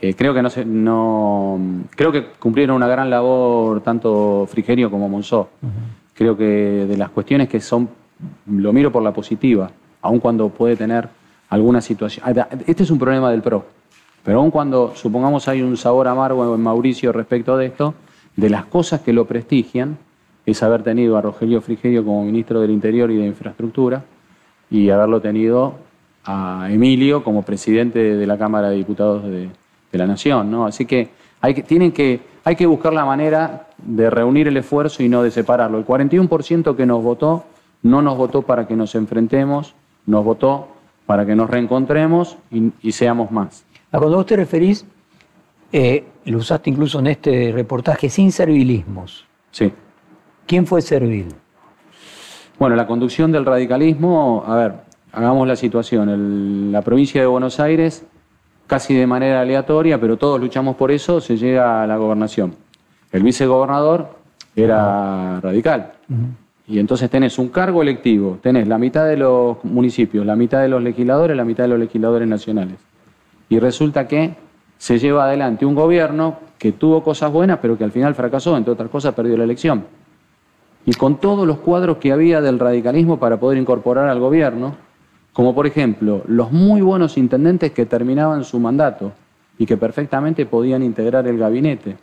[0.00, 1.58] eh, creo que no, se, no
[1.94, 5.48] creo que cumplieron una gran labor tanto Frigerio como Monzó.
[6.14, 7.88] Creo que de las cuestiones que son,
[8.46, 9.70] lo miro por la positiva,
[10.02, 11.08] aun cuando puede tener
[11.50, 12.24] alguna situación.
[12.26, 13.64] Ah, Este es un problema del PRO,
[14.22, 17.94] pero aun cuando supongamos hay un sabor amargo en Mauricio respecto de esto,
[18.36, 19.98] de las cosas que lo prestigian
[20.46, 24.04] es haber tenido a Rogelio Frigerio como ministro del Interior y de Infraestructura
[24.70, 25.74] y haberlo tenido
[26.24, 29.48] a Emilio como presidente de la Cámara de Diputados de,
[29.92, 30.66] de la Nación, ¿no?
[30.66, 31.08] Así que
[31.40, 35.22] hay que, tienen que, hay que buscar la manera de reunir el esfuerzo y no
[35.22, 35.78] de separarlo.
[35.78, 37.44] El 41% que nos votó
[37.82, 39.74] no nos votó para que nos enfrentemos,
[40.06, 40.68] nos votó
[41.06, 43.64] para que nos reencontremos y, y seamos más.
[43.92, 44.84] A cuando vos te referís,
[45.72, 49.26] eh, lo usaste incluso en este reportaje, sin servilismos.
[49.50, 49.72] Sí.
[50.46, 51.28] ¿Quién fue servil?
[52.58, 54.74] Bueno, la conducción del radicalismo, a ver,
[55.12, 56.08] hagamos la situación.
[56.08, 58.04] El- la provincia de Buenos Aires,
[58.66, 62.54] casi de manera aleatoria, pero todos luchamos por eso, se llega a la gobernación.
[63.12, 64.16] El vicegobernador
[64.56, 65.92] era radical.
[66.66, 70.68] Y entonces tenés un cargo electivo, tenés la mitad de los municipios, la mitad de
[70.68, 72.76] los legisladores, la mitad de los legisladores nacionales.
[73.48, 74.34] Y resulta que
[74.78, 78.72] se lleva adelante un gobierno que tuvo cosas buenas, pero que al final fracasó, entre
[78.72, 79.84] otras cosas perdió la elección.
[80.86, 84.74] Y con todos los cuadros que había del radicalismo para poder incorporar al gobierno,
[85.34, 89.12] como por ejemplo los muy buenos intendentes que terminaban su mandato
[89.58, 91.96] y que perfectamente podían integrar el gabinete.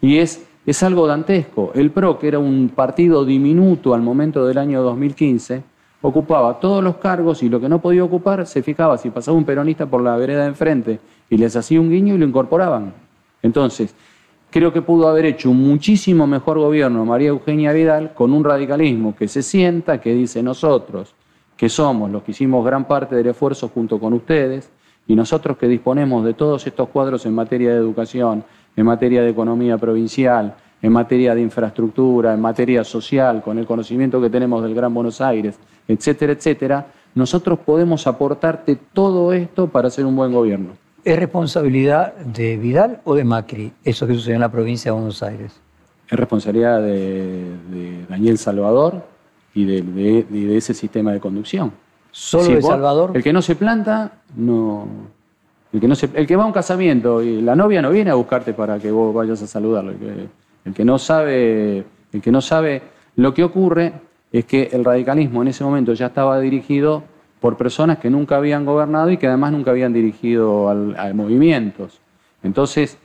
[0.00, 1.72] Y es es algo dantesco.
[1.74, 5.62] El PRO, que era un partido diminuto al momento del año 2015,
[6.02, 9.44] ocupaba todos los cargos y lo que no podía ocupar se fijaba si pasaba un
[9.44, 12.94] peronista por la vereda de enfrente y les hacía un guiño y lo incorporaban.
[13.42, 13.94] Entonces,
[14.50, 19.16] creo que pudo haber hecho un muchísimo mejor gobierno María Eugenia Vidal con un radicalismo
[19.16, 21.14] que se sienta, que dice nosotros,
[21.62, 24.68] que somos los que hicimos gran parte del esfuerzo junto con ustedes,
[25.06, 28.42] y nosotros que disponemos de todos estos cuadros en materia de educación,
[28.74, 34.20] en materia de economía provincial, en materia de infraestructura, en materia social, con el conocimiento
[34.20, 40.04] que tenemos del Gran Buenos Aires, etcétera, etcétera, nosotros podemos aportarte todo esto para hacer
[40.04, 40.70] un buen gobierno.
[41.04, 45.22] ¿Es responsabilidad de Vidal o de Macri eso que sucedió en la provincia de Buenos
[45.22, 45.60] Aires?
[46.10, 49.11] Es responsabilidad de, Daniel Salvador
[49.54, 51.72] y de, ese sistema de conducción.
[52.10, 53.12] ¿Solo de Salvador?
[53.14, 54.86] El que no se planta, no,
[55.72, 58.14] el que, no el que va a un casamiento y la novia no viene a
[58.14, 59.92] buscarte para que vos vayas a saludarlo.
[60.64, 62.82] El que, no sabe, el que no sabe
[63.16, 63.92] lo que ocurre
[64.30, 67.02] es que el radicalismo en ese momento ya estaba dirigido
[67.40, 72.00] por personas que nunca habían gobernado y que además nunca habían dirigido a movimientos.
[72.42, 72.98] Entonces,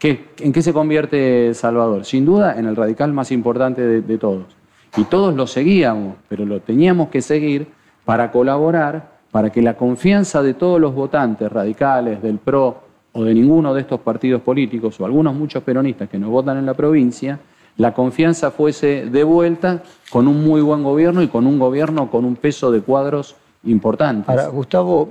[0.00, 2.04] ¿en qué se convierte Salvador?
[2.04, 4.61] Sin duda en el radical más importante de todos.
[4.96, 7.68] Y todos lo seguíamos, pero lo teníamos que seguir
[8.04, 13.34] para colaborar para que la confianza de todos los votantes radicales, del PRO o de
[13.34, 17.40] ninguno de estos partidos políticos, o algunos muchos peronistas que nos votan en la provincia,
[17.78, 22.36] la confianza fuese devuelta con un muy buen gobierno y con un gobierno con un
[22.36, 24.28] peso de cuadros importantes.
[24.28, 25.08] Ahora, Gustavo,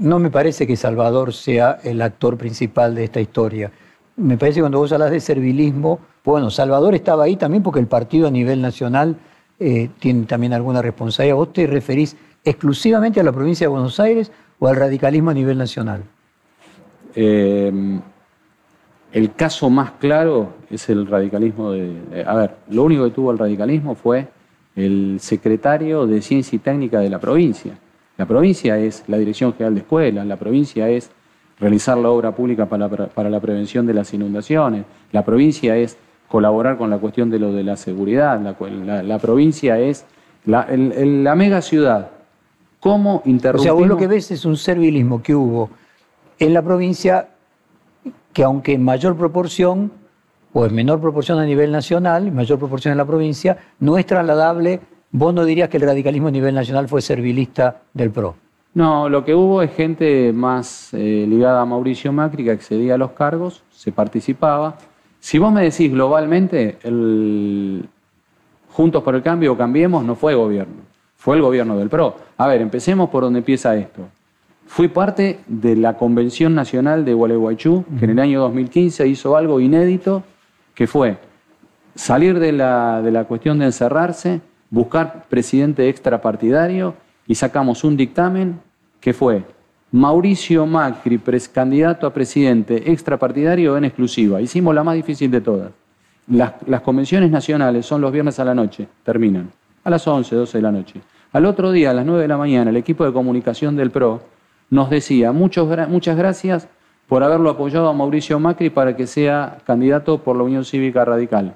[0.00, 3.70] no me parece que Salvador sea el actor principal de esta historia.
[4.16, 7.86] Me parece que cuando vos hablas de servilismo, bueno, Salvador estaba ahí también porque el
[7.86, 9.16] partido a nivel nacional
[9.58, 11.36] eh, tiene también alguna responsabilidad.
[11.36, 15.58] Vos te referís exclusivamente a la provincia de Buenos Aires o al radicalismo a nivel
[15.58, 16.02] nacional?
[17.14, 18.00] Em,
[19.12, 23.38] el caso más claro es el radicalismo de, A ver, lo único que tuvo el
[23.38, 24.26] radicalismo fue
[24.74, 27.78] el secretario de Ciencia y Técnica de la provincia.
[28.16, 31.10] La provincia es la Dirección General de Escuelas, la provincia es
[31.58, 35.96] realizar la obra pública para, la prevención de las inundaciones, la provincia es
[36.34, 40.04] colaborar con la cuestión de lo de la seguridad, la, provincia es
[40.44, 42.10] la, la mega ciudad
[42.80, 43.60] ¿Cómo interrumpimos?
[43.60, 45.70] O sea, vos lo que ves es un servilismo que hubo
[46.40, 47.28] en la provincia
[48.32, 49.92] que aunque en mayor proporción
[50.52, 54.04] o en menor proporción a nivel nacional, en mayor proporción en la provincia, no es
[54.04, 54.80] trasladable,
[55.12, 58.34] vos no dirías que el radicalismo a nivel nacional fue servilista del PRO.
[58.74, 62.98] No, lo que hubo es gente más eh, ligada a Mauricio Macri que accedía a
[62.98, 64.76] los cargos, se participaba.
[65.24, 66.76] Si vos me decís globalmente,
[68.68, 70.82] Juntos por el Cambio o Cambiemos no fue gobierno
[71.16, 72.16] fue el gobierno del PRO.
[72.36, 74.02] A ver, empecemos por donde empieza esto.
[74.66, 79.58] Fui parte de la Convención Nacional de Gualeguaychú, que en el año 2015 hizo algo
[79.60, 80.22] inédito,
[80.74, 81.16] que fue
[81.94, 86.94] salir de la, de la cuestión de encerrarse, buscar presidente extrapartidario
[87.26, 88.60] y sacamos un dictamen
[89.00, 89.44] que fue
[89.94, 91.20] Mauricio Macri,
[91.52, 94.40] candidato a presidente extrapartidario en exclusiva.
[94.40, 95.70] Hicimos la más difícil de todas.
[96.26, 99.52] Las, convenciones nacionales son los viernes a la noche, terminan,
[99.84, 101.00] a las 11, 12 de la noche.
[101.32, 104.20] Al otro día, a las 9 de la mañana, el equipo de comunicación del PRO
[104.68, 106.66] nos decía muchas gracias
[107.06, 111.54] por haberlo apoyado a Mauricio Macri para que sea candidato por la Unión Cívica Radical.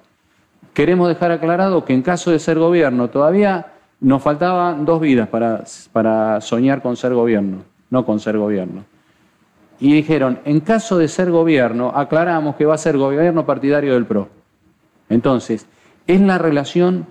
[0.74, 5.64] Queremos dejar aclarado que en caso de ser gobierno todavía nos faltaban dos vidas para,
[5.90, 8.84] para soñar con ser gobierno, no con ser gobierno.
[9.80, 14.06] Y dijeron, en caso de ser gobierno, aclaramos que va a ser gobierno partidario del
[14.06, 14.28] PRO.
[15.08, 15.66] Entonces,
[16.06, 17.06] es la relación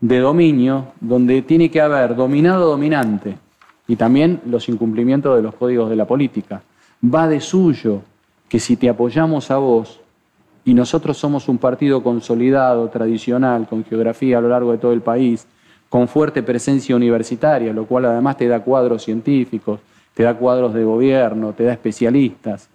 [0.00, 3.36] de dominio donde tiene que haber dominado dominante
[3.86, 6.62] y también los incumplimientos de los códigos de la política.
[7.02, 8.02] Va de suyo
[8.48, 10.00] que si te apoyamos a vos
[10.64, 15.00] y nosotros somos un partido consolidado, tradicional, con geografía a lo largo de todo el
[15.00, 15.46] país,
[15.88, 19.80] con fuerte presencia universitaria, lo cual además te da cuadros científicos,
[20.18, 22.68] te da cuadros de gobierno, te da especialistas,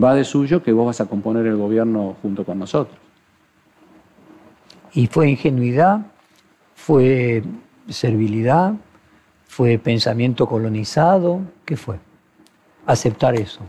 [0.00, 2.96] va de suyo que vos vas a componer el gobierno junto con nosotros.
[4.94, 6.02] Y fue ingenuidad,
[6.76, 7.42] fue
[7.88, 8.74] servilidad,
[9.48, 11.96] fue pensamiento colonizado, ¿qué fue?
[12.86, 13.62] Aceptar eso.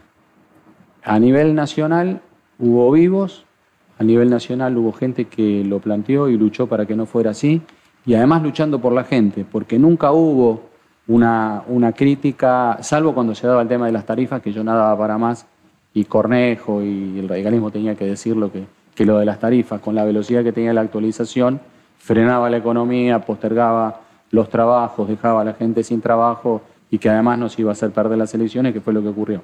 [1.02, 2.22] A nivel nacional
[2.60, 3.44] hubo vivos,
[3.98, 7.64] a nivel nacional hubo gente que lo planteó y luchó para que no fuera así,
[8.06, 10.70] y además luchando por la gente, porque nunca hubo
[11.08, 14.98] una, una crítica, salvo cuando se daba el tema de las tarifas, que yo nada
[14.98, 15.46] para más,
[15.94, 19.82] y Cornejo y el radicalismo tenía que decir lo que, que lo de las tarifas,
[19.82, 21.60] con la velocidad que tenía la actualización,
[21.98, 27.40] frenaba la economía, postergaba los trabajos, dejaba a la gente sin trabajo y que además
[27.40, 29.42] nos iba a hacer perder las elecciones, que fue lo que ocurrió.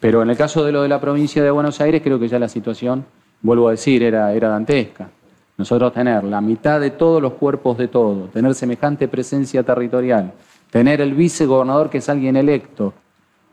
[0.00, 2.38] Pero en el caso de lo de la provincia de Buenos Aires, creo que ya
[2.38, 3.04] la situación
[3.42, 5.08] vuelvo a decir, era, era dantesca.
[5.56, 10.32] Nosotros tener la mitad de todos los cuerpos de todo, tener semejante presencia territorial,
[10.70, 12.92] tener el vicegobernador que es alguien electo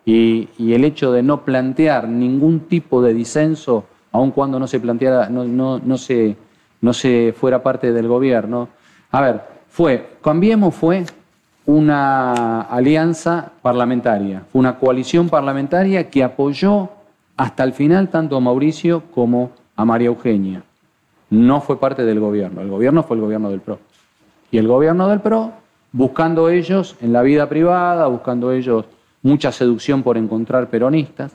[0.06, 5.30] y, el hecho de no plantear ningún tipo de disenso, aun cuando no se planteara,
[5.30, 6.36] no, no, no, se,
[6.82, 8.70] no se fuera parte del gobierno.
[9.12, 11.06] A ver, fue, Cambiemos fue
[11.66, 16.90] una alianza parlamentaria, fue una coalición parlamentaria que apoyó
[17.38, 20.64] hasta el final tanto a Mauricio como a María Eugenia.
[21.30, 23.80] No fue parte del gobierno, el gobierno fue el gobierno del PRO.
[24.52, 25.52] Y el gobierno del PRO,
[25.94, 28.86] buscando ellos en la vida privada, buscando ellos
[29.22, 31.32] mucha seducción por encontrar peronistas.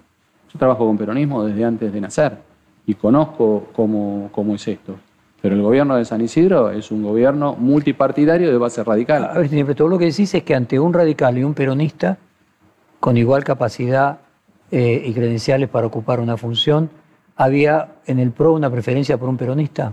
[0.52, 2.36] Yo trabajo con peronismo desde antes de nacer
[2.84, 4.96] y conozco cómo, cómo es esto.
[5.40, 9.24] Pero el gobierno de San Isidro es un gobierno multipartidario de base radical.
[9.24, 12.18] A ver, todo lo que decís es que ante un radical y un peronista,
[12.98, 14.18] con igual capacidad
[14.72, 16.90] eh, y credenciales para ocupar una función,
[17.36, 19.92] ¿había en el PRO una preferencia por un peronista?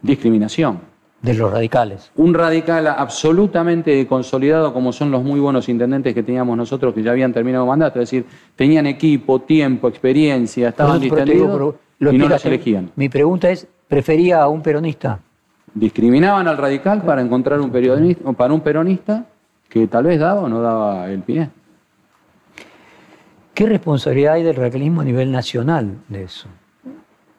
[0.00, 0.93] Discriminación.
[1.24, 2.10] De los radicales.
[2.16, 7.12] Un radical absolutamente consolidado, como son los muy buenos intendentes que teníamos nosotros, que ya
[7.12, 12.90] habían terminado mandato, es decir, tenían equipo, tiempo, experiencia, estaban distendidos y no los elegían.
[12.96, 15.18] Mi pregunta es, ¿prefería a un peronista?
[15.72, 19.24] Discriminaban al radical para encontrar un periodista, para un peronista
[19.68, 21.48] que tal vez daba o no daba el pie.
[23.54, 26.48] ¿Qué responsabilidad hay del radicalismo a nivel nacional de eso?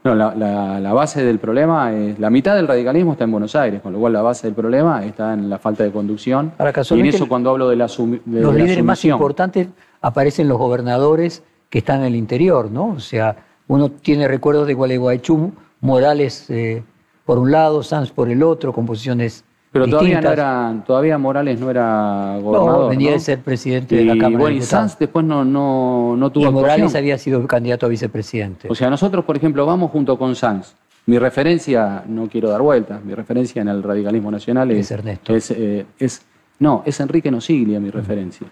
[0.06, 2.20] No, la, base del problema es.
[2.20, 5.04] La mitad del radicalismo está en Buenos Aires, con lo cual la base del problema
[5.04, 6.54] está en la falta de conducción.
[6.60, 9.68] y en eso, cuando hablo de la de Los líderes más importantes
[10.02, 11.42] aparecen los gobernadores
[11.72, 12.90] que están en el interior, ¿no?
[12.90, 13.36] O sea,
[13.68, 16.84] uno tiene recuerdos de Gualeguaychú, Morales eh,
[17.26, 19.44] por un lado, Sanz por el otro, composiciones
[19.76, 22.84] pero todavía no era, todavía Morales no era gobernador.
[22.84, 26.32] No, venía de ser presidente de la Cámara bueno, Y Sanz después no, no, no
[26.32, 28.70] tuvo y Morales había sido candidato a vicepresidente.
[28.72, 30.76] O sea, nosotros, por ejemplo, vamos junto con Sanz.
[31.08, 35.34] Mi referencia, no quiero dar vueltas, mi referencia en el radicalismo nacional es, es Ernesto.
[35.36, 36.22] Eh, es,
[36.60, 38.48] no, es Enrique Nosiglia mi referencia.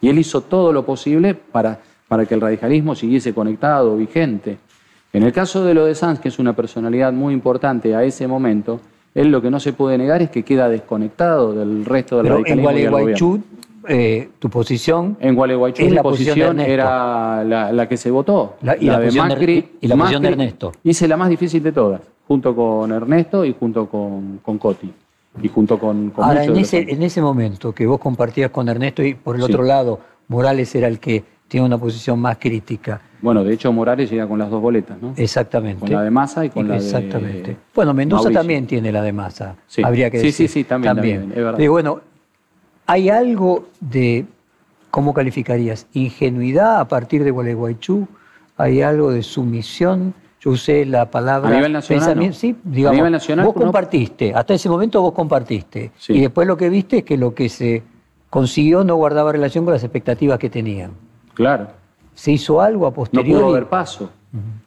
[0.00, 4.56] Y él hizo todo lo posible para, para que el radicalismo siguiese conectado, vigente.
[5.12, 8.26] En el caso de lo de Sanz, que es una personalidad muy importante a ese
[8.26, 8.80] momento,
[9.14, 12.34] él lo que no se puede negar es que queda desconectado del resto del Pero
[12.36, 13.42] radicalismo en Gualeguaychú,
[13.88, 15.16] eh, tu posición.
[15.20, 18.56] En Gualeguaychú, mi posición, era la, que se votó.
[18.80, 19.72] y la, de Macri.
[19.80, 20.72] y la posición de Ernesto.
[20.84, 24.92] Hice la más difícil de todas, junto con Ernesto y junto con, con Coti.
[25.42, 29.14] Y junto con, Ahora, en ese, en ese momento que vos compartías con Ernesto y
[29.14, 29.98] por el otro lado
[30.28, 32.98] Morales era el que tiene una posición más crítica.
[33.20, 35.12] Bueno, de hecho Morales llega con las dos boletas, ¿no?
[35.18, 35.80] Exactamente.
[35.80, 37.58] Con la de Massa y con la de Exactamente.
[37.74, 39.82] Bueno, Mendoza también tiene la de Massa, sí.
[39.84, 40.32] habría que decir.
[40.32, 41.22] Sí, sí, sí, también, también.
[41.30, 41.68] es verdad.
[41.68, 42.00] bueno,
[42.86, 44.24] ¿hay algo de,
[44.90, 45.86] ¿cómo calificarías?
[45.92, 48.08] ¿Ingenuidad a partir de Gualeguaychú?
[48.56, 50.14] ¿Hay algo de sumisión?
[50.40, 51.50] Yo usé la palabra...
[51.50, 55.92] A nivel nacional, Sí, digamos, a nivel nacional, vos compartiste, hasta ese momento vos compartiste.
[56.08, 57.82] Y después lo que viste es que lo que se
[58.30, 61.11] consiguió no guardaba relación con las expectativas que tenían.
[61.34, 61.68] Claro.
[62.14, 63.32] ¿Se hizo algo a posteriori?
[63.32, 64.10] No pudo haber paso.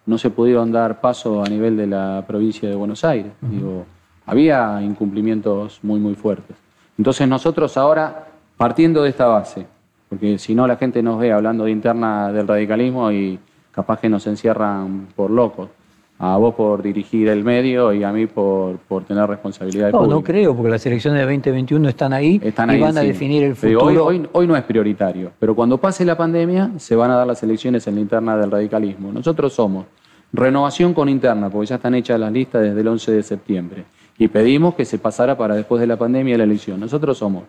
[0.06, 3.32] No se pudieron dar paso a nivel de la provincia de Buenos Aires.
[3.42, 3.86] Digo,
[4.26, 6.56] había incumplimientos muy, muy fuertes.
[6.98, 9.66] Entonces nosotros ahora, partiendo de esta base,
[10.10, 13.40] porque si no la gente nos ve hablando de interna del radicalismo y
[13.72, 15.70] capaz que nos encierran por locos
[16.18, 20.24] a vos por dirigir el medio y a mí por, por tener responsabilidad No, no
[20.24, 24.06] creo, porque las elecciones de 2021 están ahí y van a definir el futuro.
[24.06, 27.44] Hoy, hoy, no es prioritario, pero cuando pase la pandemia se van a dar las
[27.44, 29.12] elecciones en la interna del radicalismo.
[29.12, 29.86] Nosotros somos
[30.32, 33.86] renovación con interna, porque ya están hechas las listas desde el 11 de septiembre,
[34.18, 36.80] y pedimos que se pasara para después de la pandemia la elección.
[36.80, 37.44] Nosotros somos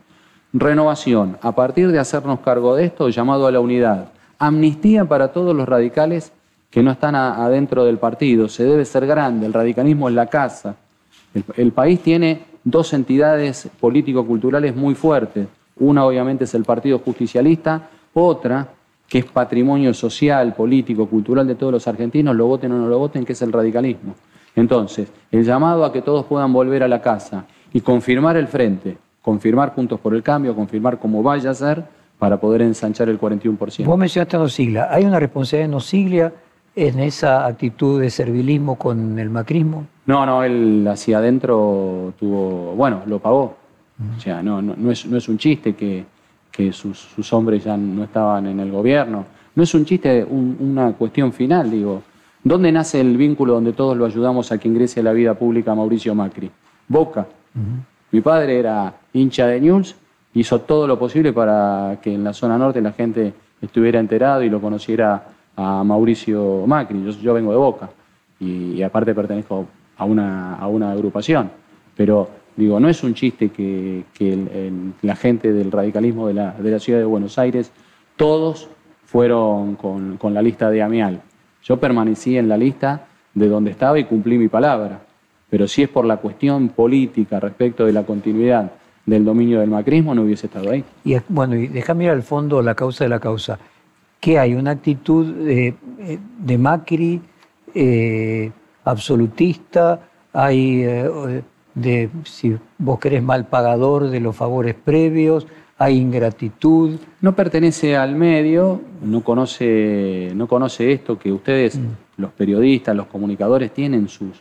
[0.53, 5.55] renovación, a partir de hacernos cargo de esto, llamado a la unidad, amnistía para todos
[5.55, 6.33] los radicales
[6.77, 8.51] que no están adentro del partido.
[8.51, 10.77] Se debe ser grande, el radicalismo es la casa.
[11.57, 15.49] El, país tiene dos entidades político-culturales muy fuertes.
[15.79, 18.69] Una obviamente es el Partido Justicialista, otra
[19.09, 22.99] que es patrimonio social, político, cultural de todos los argentinos, lo voten o no lo
[22.99, 24.15] voten, que es el radicalismo.
[24.55, 28.99] Entonces, el llamado a que todos puedan volver a la casa y confirmar el frente,
[29.23, 31.85] confirmar Juntos por el Cambio, confirmar cómo vaya a ser,
[32.19, 33.85] para poder ensanchar el 41%.
[33.85, 34.89] Vos mencionaste a Nosiglia.
[34.91, 36.33] ¿Hay una responsabilidad de Nosiglia
[36.77, 39.87] en esa actitud de servilismo con el macrismo?
[40.05, 43.57] No, no, él hacia adentro tuvo, bueno, lo pagó.
[44.17, 46.05] O sea, no, no, es, no es un chiste que,
[46.53, 49.25] que sus, hombres ya no estaban en el gobierno.
[49.55, 52.03] No es un chiste, una cuestión final, digo.
[52.45, 55.75] ¿Dónde nace el vínculo donde todos lo ayudamos a que ingrese a la vida pública
[55.75, 56.51] Mauricio Macri?
[56.87, 57.27] Boca.
[58.13, 59.97] Mi padre era hincha de News,
[60.35, 64.51] hizo todo lo posible para que en la zona norte la gente estuviera enterado y
[64.51, 67.91] lo conociera a Mauricio Macri, yo, vengo de Boca.
[68.39, 71.51] y, aparte pertenezco a una, a una agrupación.
[71.97, 74.05] Pero digo, no es un chiste que,
[75.03, 77.73] la gente del radicalismo de la, de la, ciudad de Buenos Aires,
[78.17, 78.69] todos
[79.05, 81.23] fueron con, con la lista de Amial.
[81.63, 85.01] Yo permanecí en la lista de donde estaba y cumplí mi palabra.
[85.49, 88.73] Pero si es por la cuestión política respecto de la continuidad
[89.05, 90.85] del dominio del macrismo, no hubiese estado ahí.
[91.05, 93.59] Y bueno, y déjame ir al fondo la causa de la causa.
[94.21, 94.55] ¿Qué hay?
[94.55, 95.75] ¿Una actitud de,
[96.39, 97.21] de Macri
[97.75, 98.51] eh,
[98.85, 100.01] absolutista?
[100.33, 101.43] ¿Hay eh,
[101.75, 105.47] de, si vos querés, mal pagador de los favores previos?
[105.79, 106.99] ¿Hay ingratitud?
[107.21, 112.23] No pertenece al medio, no conoce, no conoce esto que ustedes, mm.
[112.23, 114.41] los periodistas, los comunicadores, tienen sus,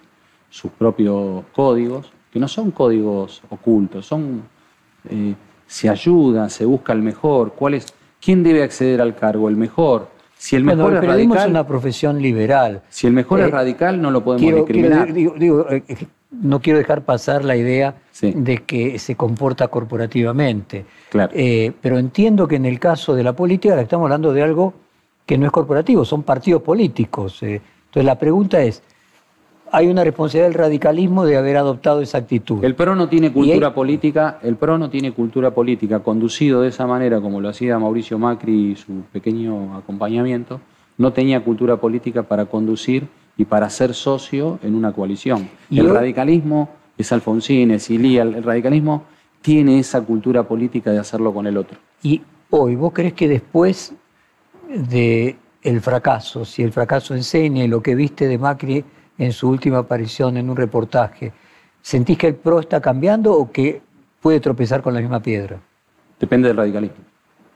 [0.50, 4.44] sus propios códigos, que no son códigos ocultos, son
[5.10, 5.36] eh,
[5.68, 7.88] se ayuda, se busca el mejor, cuál es,
[8.26, 10.10] quién debe acceder al cargo, el mejor.
[10.36, 12.82] Si el mejor es radical, es una profesión liberal.
[12.90, 15.10] Si el mejor es eh, radical, no lo podemos discriminar.
[15.16, 20.86] Eh, no quiero dejar pasar la idea de que se comporta corporativamente.
[21.10, 21.32] Claro.
[21.82, 24.74] pero entiendo que en el caso de la política estamos hablando de algo
[25.26, 27.42] que no es corporativo, son partidos políticos.
[27.42, 28.84] entonces la pregunta es,
[29.72, 32.64] hay una responsabilidad del radicalismo de haber adoptado esa actitud.
[32.64, 36.86] El PRO no tiene cultura política, el PRO no tiene cultura política conducido de esa
[36.88, 40.62] manera como lo hacía Mauricio Macri y su pequeño acompañamiento,
[40.98, 43.08] no tenía cultura política para conducir
[43.38, 45.50] y para ser socio en una coalición.
[45.70, 49.04] el radicalismo es Alfonsín, es Ilía, el radicalismo
[49.42, 51.78] tiene esa cultura política de hacerlo con el otro.
[52.02, 53.94] Y hoy, ¿vos crees que después
[54.70, 58.84] de el fracaso, si el fracaso enseña lo que viste de Macri
[59.18, 61.32] en su última aparición en un reportaje.
[61.82, 63.82] ¿Sentís que el PRO está cambiando o que
[64.22, 65.60] puede tropezar con la misma piedra?
[66.20, 66.98] Depende del radicalismo.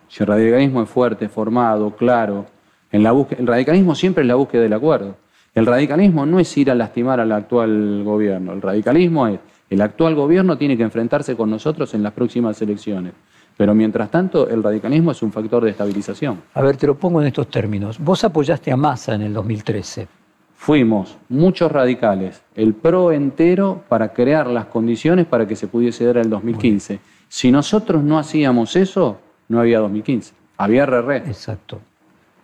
[0.07, 2.45] Si el radicalismo es fuerte, formado, claro,
[2.91, 5.15] en la el radicalismo siempre es la búsqueda del acuerdo.
[5.53, 8.53] El radicalismo no es ir a lastimar al actual gobierno.
[8.53, 9.39] El radicalismo es,
[9.69, 13.13] el actual gobierno tiene que enfrentarse con nosotros en las próximas elecciones.
[13.57, 16.41] Pero mientras tanto, el radicalismo es un factor de estabilización.
[16.53, 17.99] A ver, te lo pongo en estos términos.
[17.99, 20.18] Vos apoyaste a Massa en el 2013
[20.59, 26.17] fuimos muchos radicales, el PRO entero, para crear las condiciones para que se pudiese dar
[26.17, 26.99] el 2015.
[27.29, 31.15] Si nosotros no hacíamos eso, no había 2015, había RR.
[31.15, 31.79] Exacto.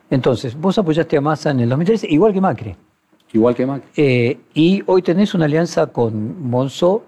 [0.10, 2.76] Entonces, vos apoyaste a Massa en el 2013, igual que Macri.
[3.34, 3.90] Igual que Macri.
[3.98, 7.04] Eh, y hoy tenés una alianza con Monzó,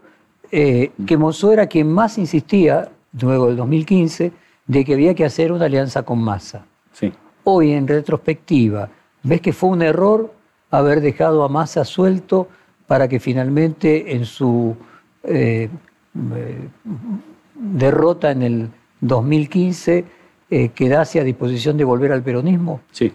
[0.52, 2.92] eh, que Monzó era quien más insistía,
[3.22, 4.34] luego del 2015,
[4.68, 6.66] de que había que hacer una alianza con Massa.
[6.92, 7.14] Sí.
[7.46, 8.90] Hoy, en retrospectiva,
[9.24, 10.37] ¿ves que fue un error
[10.72, 12.48] haber dejado a Massa suelto
[12.88, 14.76] para que finalmente en su
[15.24, 15.70] eh,
[17.54, 18.70] derrota en el
[19.02, 20.06] 2015
[20.50, 22.82] eh, quedase a disposición de volver al peronismo?
[22.92, 23.12] Sí.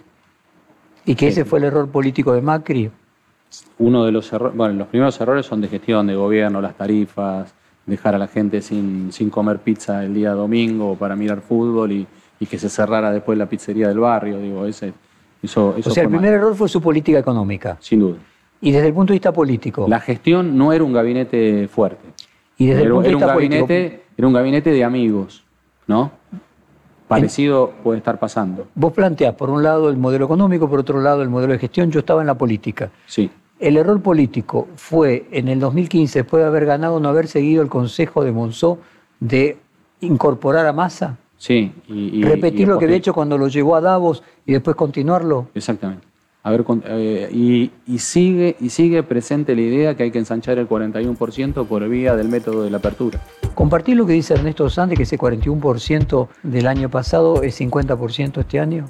[1.05, 2.91] ¿Y que ese fue el error político de Macri?
[3.79, 7.53] Uno de los errores, bueno, los primeros errores son de gestión de gobierno, las tarifas,
[7.87, 12.07] dejar a la gente sin, sin comer pizza el día domingo para mirar fútbol y,
[12.39, 14.93] y que se cerrara después la pizzería del barrio, digo, ese
[15.45, 17.77] o sea, el primer error fue su política económica.
[17.81, 18.19] Sin duda.
[18.61, 19.87] Y desde el punto de vista político.
[19.89, 22.07] La gestión no era un gabinete fuerte.
[22.57, 25.45] Y desde era, el punto de vista un gabinete, Era un gabinete de amigos,
[25.87, 26.13] ¿no?
[27.09, 28.69] Parecido puede estar pasando.
[28.75, 31.91] Vos planteás, por un lado, el modelo económico, por otro lado, el modelo de gestión.
[31.91, 32.91] Yo estaba en la política.
[33.07, 33.31] Sí.
[33.59, 37.69] El error político fue, en el 2015, después de haber ganado, no haber seguido el
[37.69, 38.79] consejo de Monzó
[39.21, 39.59] de
[40.01, 41.19] incorporar a Massa.
[41.43, 41.73] Sí.
[41.89, 45.49] Y, Repetir lo que había hecho cuando lo llevó a Davos y después continuarlo.
[45.57, 46.07] Exactamente.
[46.45, 50.69] A ver, eh, y, sigue, y sigue presente la idea que hay que ensanchar el
[50.69, 53.21] 41% por vía del método de la apertura.
[53.57, 58.61] ¿Compartir lo que dice Ernesto Sánchez, que ese 41% del año pasado es 50% este
[58.61, 58.87] año?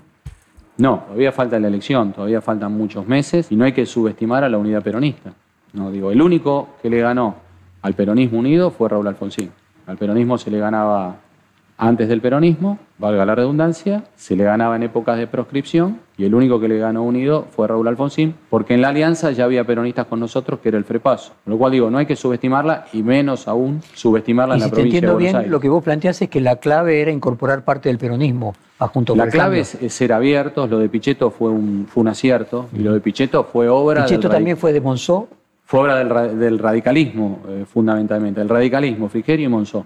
[0.76, 4.50] No, todavía falta la elección, todavía faltan muchos meses y no hay que subestimar a
[4.50, 5.32] la unidad peronista.
[5.72, 7.34] No, digo, el único que le ganó
[7.80, 9.50] al peronismo unido fue Raúl Alfonsín.
[9.86, 11.16] Al peronismo se le ganaba
[11.82, 16.32] antes del peronismo, valga la redundancia, se le ganaba en épocas de proscripción y el
[16.32, 20.06] único que le ganó unido fue Raúl Alfonsín, porque en la alianza ya había peronistas
[20.06, 21.32] con nosotros, que era el Frepaso.
[21.42, 25.00] Con lo cual digo, no hay que subestimarla y menos aún subestimarla en la provincia
[25.00, 27.98] de Buenos bien, Lo que vos planteás es que la clave era incorporar parte del
[27.98, 32.08] peronismo a junto La clave es, ser abiertos, lo de Pichetto fue un, fue un
[32.08, 34.04] acierto y lo de Pichetto fue obra...
[34.04, 35.26] ¿Pichetto también fue de Monzó?
[35.64, 39.84] Fue obra del, radicalismo, eh, fundamentalmente, el radicalismo, Frigerio y Monzó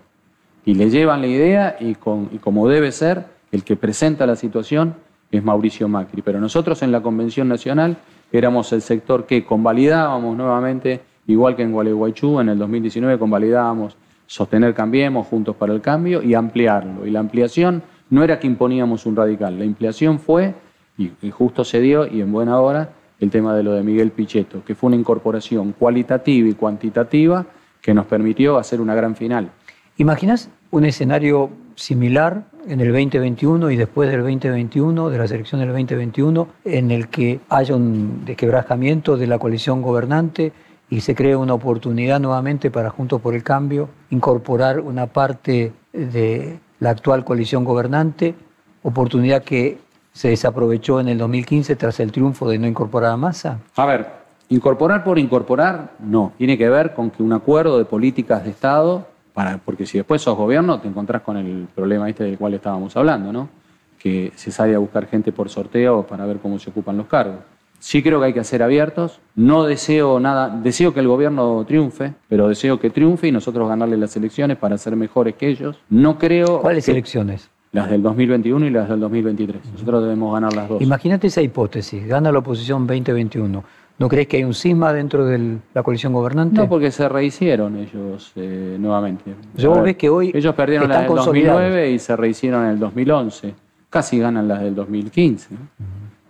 [0.67, 4.37] y le llevan la idea y, con, y como debe ser, el que presenta la
[4.37, 4.97] situación
[5.31, 6.21] es Mauricio Macri.
[6.23, 7.97] Pero nosotros en la Convención Nacional
[8.33, 13.97] éramos el sector que convalidábamos nuevamente, igual que en Gualeguaychú, en el 2019 convalidábamos
[14.27, 17.07] sostener Cambiemos, Juntos para el Cambio y ampliarlo.
[17.07, 20.53] Y la ampliación no era que imponíamos un radical, la ampliación fue,
[20.99, 22.91] y, justo se dio y en buena hora,
[23.21, 27.47] el tema de lo de Miguel Pichetto, que fue una incorporación cualitativa y cuantitativa
[27.81, 29.51] que nos permitió hacer una gran final.
[29.99, 35.71] ¿Imaginas un escenario similar en el 2021 y después del 2021, de la selección del
[35.71, 40.53] 2021, en el que haya un desquebrajamiento de la coalición gobernante
[40.91, 46.59] y se cree una oportunidad nuevamente para Juntos por el Cambio incorporar una parte de
[46.79, 48.35] la actual coalición gobernante,
[48.83, 49.79] oportunidad que
[50.13, 53.61] se desaprovechó en el 2015 tras el triunfo de no incorporar a Massa?
[53.77, 54.07] A ver,
[54.51, 56.35] incorporar por incorporar, no.
[56.37, 60.23] Tiene que ver con que un acuerdo de políticas de Estado, para, porque si después
[60.23, 63.51] sos gobierno te encontrás con el problema este del cual estábamos hablando, ¿no?
[63.99, 67.41] Que se sale a buscar gente por sorteo para ver cómo se ocupan los cargos.
[67.79, 69.21] Sí creo que hay que ser abiertos.
[69.35, 73.99] No deseo nada, deseo que el gobierno triunfe, pero deseo que triunfe y nosotros ganarle
[73.99, 75.79] las elecciones para ser mejores que ellos.
[75.91, 76.63] No creo.
[76.63, 77.51] ¿Cuáles elecciones?
[77.73, 79.61] Las del 2021 y las del 2023.
[79.71, 80.81] Nosotros debemos ganar las dos.
[80.81, 83.63] Imagínate esa hipótesis, gana la oposición 2021.
[83.99, 86.57] ¿No crees que hay un cisma dentro de la coalición gobernante?
[86.57, 89.35] No, porque se rehicieron ellos eh, nuevamente.
[89.55, 93.55] Yo ves que hoy ellos perdieron las del 2009 y se rehicieron en el 2011.
[93.89, 95.55] Casi ganan las del 2015.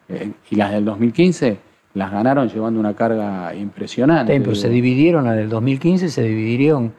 [0.08, 1.58] Eh, y las del 2015
[1.94, 4.38] las ganaron llevando una carga impresionante.
[4.38, 6.92] pero se dividieron las del 2015, se dividieron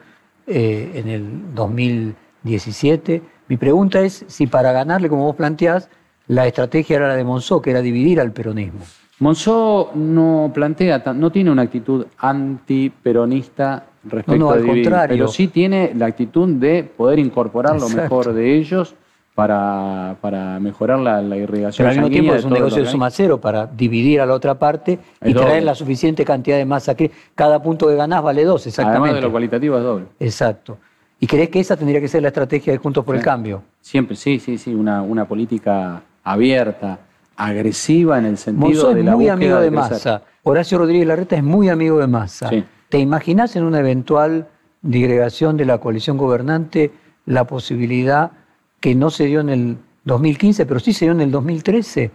[0.46, 5.88] eh, en el 2017 mi pregunta es si para ganarle, como vos planteás,
[6.26, 8.80] la estrategia era la de Monzó, que era dividir al peronismo.
[9.20, 15.16] Monzó no plantea, no tiene una actitud antiperonista respecto al dividir, contrario.
[15.16, 18.94] pero sí tiene la actitud de poder incorporar lo mejor de ellos
[19.34, 21.86] para, para mejorar la, irrigación.
[21.86, 24.58] Pero al mismo tiempo es un negocio de suma cero para dividir a la otra
[24.58, 26.94] parte y traer la suficiente cantidad de masa.
[26.94, 29.00] que Cada punto que ganás vale dos, exactamente.
[29.00, 30.06] Además de lo cualitativo es doble.
[30.20, 30.78] Exacto.
[31.20, 33.62] ¿Y crees que esa tendría que ser la estrategia de Juntos por el Cambio?
[33.80, 36.98] Siempre, sí, sí, sí, una, una política abierta,
[37.38, 40.22] agresiva en el sentido de la es muy amigo de, de Massa.
[40.42, 42.50] Horacio Rodríguez Larreta es muy amigo de Massa.
[42.88, 44.48] ¿Te imaginas en una eventual
[44.82, 46.90] digregación de la coalición gobernante
[47.26, 48.32] la posibilidad
[48.80, 52.10] que no se dio en el 2015, pero sí se dio en el 2013,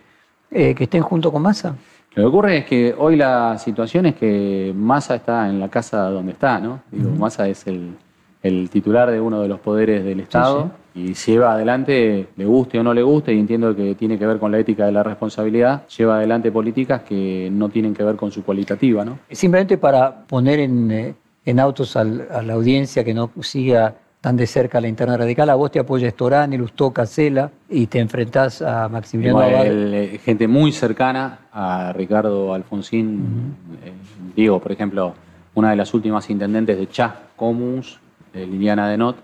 [0.51, 1.75] eh, que estén junto con Massa?
[2.15, 6.09] Lo que ocurre es que hoy la situación es que Massa está en la casa
[6.09, 6.81] donde está, ¿no?
[6.91, 7.95] Digo, Massa es el,
[8.41, 12.83] el titular de uno de los poderes del Estado y lleva adelante, le guste o
[12.83, 15.87] no le guste, y entiendo que tiene que ver con la ética de la responsabilidad,
[15.87, 19.03] lleva adelante políticas que no tienen que ver con su cualitativa.
[19.03, 19.19] ¿no?
[19.31, 21.15] Simplemente para poner en, eh,
[21.59, 25.71] autos a la audiencia que no siga tan de cerca la interna radical, a vos
[25.71, 29.65] te apoya Estorani, Lustó, Casela y te enfrentás a Maximiliano Abad.
[29.65, 33.91] Eh, gente muy cercana a Ricardo Alfonsín, eh,
[34.35, 35.13] digo, por ejemplo,
[35.55, 37.99] una de las últimas intendentes de Chas Comus,
[38.33, 39.17] Liliana Denot,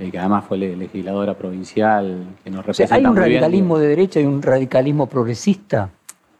[0.00, 2.94] eh, que además fue legisladora provincial, que nos representa.
[2.94, 5.90] ¿Hay un radicalismo de derecha y un radicalismo progresista?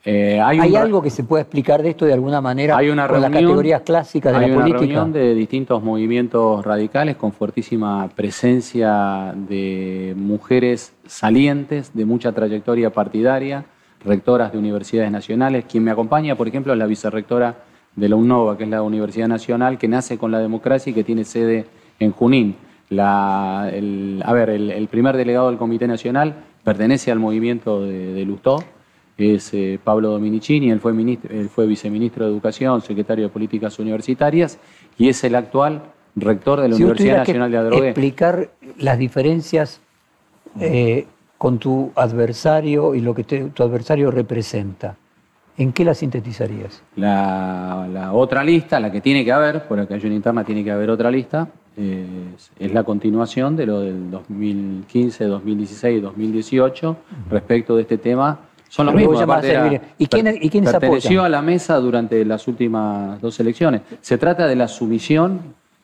[0.03, 3.21] Eh, hay, algo que se pueda explicar de esto de alguna manera hay una con
[3.21, 4.65] las categorías clásicas de la política?
[4.65, 12.33] Hay una reunión de distintos movimientos radicales con fuertísima presencia de mujeres salientes, de mucha
[12.33, 13.67] trayectoria partidaria,
[14.03, 15.67] rectoras de universidades nacionales.
[15.67, 17.57] Quien me acompaña, por ejemplo, es la vicerrectora
[17.95, 21.05] de la UNOVA, que es la Universidad Nacional, que nace con la democracia y que
[21.05, 21.67] tiene sede
[21.99, 22.57] en Junín.
[22.91, 26.35] El, a ver, el, primer delegado del Comité Nacional
[26.65, 28.63] pertenece al movimiento de, Lustó,
[29.17, 33.79] es eh, Pablo Dominicini, él fue, ministro, él fue viceministro de Educación, secretario de Políticas
[33.79, 34.59] Universitarias
[34.97, 35.83] y es el actual
[36.17, 37.89] rector de la Universidad Nacional de Adrogué.
[37.89, 39.81] explicar las diferencias
[40.59, 41.07] eh,
[41.39, 44.97] con tu adversario y lo que tu adversario representa.
[45.57, 46.83] ¿En qué la sintetizarías?
[46.97, 50.71] La, otra lista, la que tiene que haber, por acá hay una interna, tiene que
[50.71, 56.97] haber otra lista, es, la continuación de lo del 2015, 2016, 2018
[57.31, 58.41] respecto de este tema.
[58.69, 59.21] Son los mismos.
[59.99, 63.83] ¿Y, quién, ¿Y perteneció a la mesa durante las últimas dos elecciones.
[64.01, 65.41] Se trata de la sumisión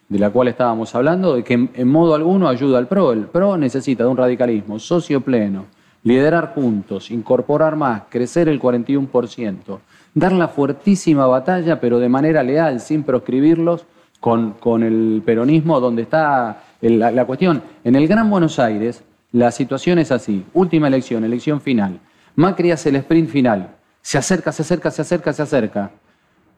[0.09, 3.13] de la cual estábamos hablando, de que en modo alguno ayuda al PRO.
[3.13, 5.67] El PRO necesita de un radicalismo socio pleno,
[6.05, 9.79] liderar juntos, incorporar más, crecer el 41%,
[10.15, 13.85] dar la fuertísima batalla, pero de manera leal, sin proscribirlos,
[14.27, 17.63] con, con el peronismo, donde está la, la cuestión.
[17.85, 20.45] En el Gran Buenos Aires, la situación es así.
[20.53, 22.01] Última elección, elección final.
[22.35, 23.77] Macri hace el sprint final.
[24.03, 25.93] Se acerca, se acerca, se acerca, se acerca.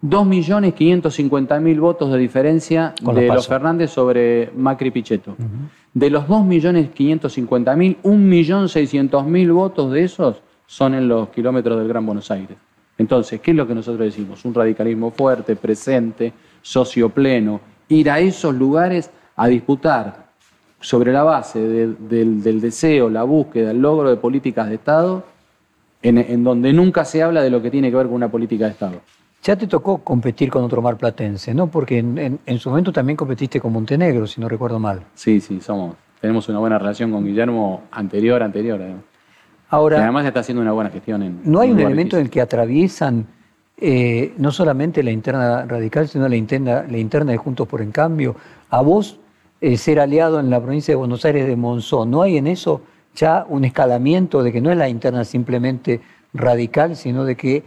[0.03, 5.37] 2.550.000 votos de diferencia de los Fernández sobre Macri Pichetto.
[5.93, 12.57] De los 2.550.000, 1.600.000 votos de esos son en los kilómetros del Gran Buenos Aires.
[12.97, 14.43] Entonces, ¿qué es lo que nosotros decimos?
[14.47, 16.33] Un radicalismo fuerte, presente,
[16.63, 20.29] socio pleno, ir a esos lugares a disputar
[20.81, 25.25] sobre la base del deseo, la búsqueda, el logro de políticas de Estado
[26.03, 28.73] en, donde nunca se habla de lo que tiene que ver con una política de
[28.73, 29.01] Estado.
[29.43, 31.69] Ya te tocó competir con otro marplatense, ¿no?
[31.69, 35.03] Porque en, su momento también competiste con Montenegro, si no recuerdo mal.
[35.15, 38.81] Sí, sí, somos, tenemos una buena relación con Guillermo anterior, anterior.
[39.71, 41.41] Ahora, además está haciendo una buena gestión en.
[41.45, 43.27] ¿No hay un elemento en el que atraviesan
[43.81, 48.37] eh, no solamente la interna radical, sino la interna, de Juntos por el Cambio?
[48.71, 49.19] A vos
[49.61, 52.83] eh, ser aliado en la provincia de Buenos Aires de Monzón, ¿no hay en eso
[53.15, 56.01] ya un escalamiento de que no es la interna simplemente
[56.33, 57.65] radical, sino de que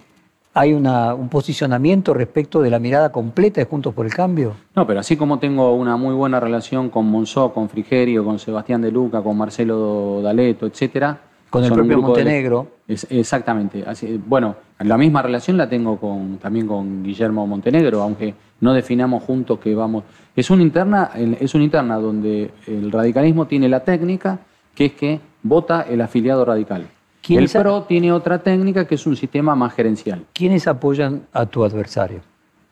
[0.54, 4.56] hay un posicionamiento respecto de la mirada completa de Juntos por el Cambio.
[4.76, 8.82] No, pero así como tengo una muy buena relación con Monzó, con Frigerio, con Sebastián
[8.82, 11.20] de Luca, con Marcelo D'Aleto, etcétera.
[11.52, 12.68] Con el propio Montenegro.
[12.88, 13.84] exactamente.
[13.86, 19.22] Así, bueno, la misma relación la tengo con, también con Guillermo Montenegro, aunque no definamos
[19.24, 20.06] juntos que vamos.
[20.34, 24.40] Es una interna, es una interna donde el radicalismo tiene la técnica,
[24.74, 26.88] que es que vota el afiliado radical.
[27.28, 30.24] El PRO tiene otra técnica que es un sistema más gerencial.
[30.34, 32.22] ¿Quiénes apoyan a tu adversario?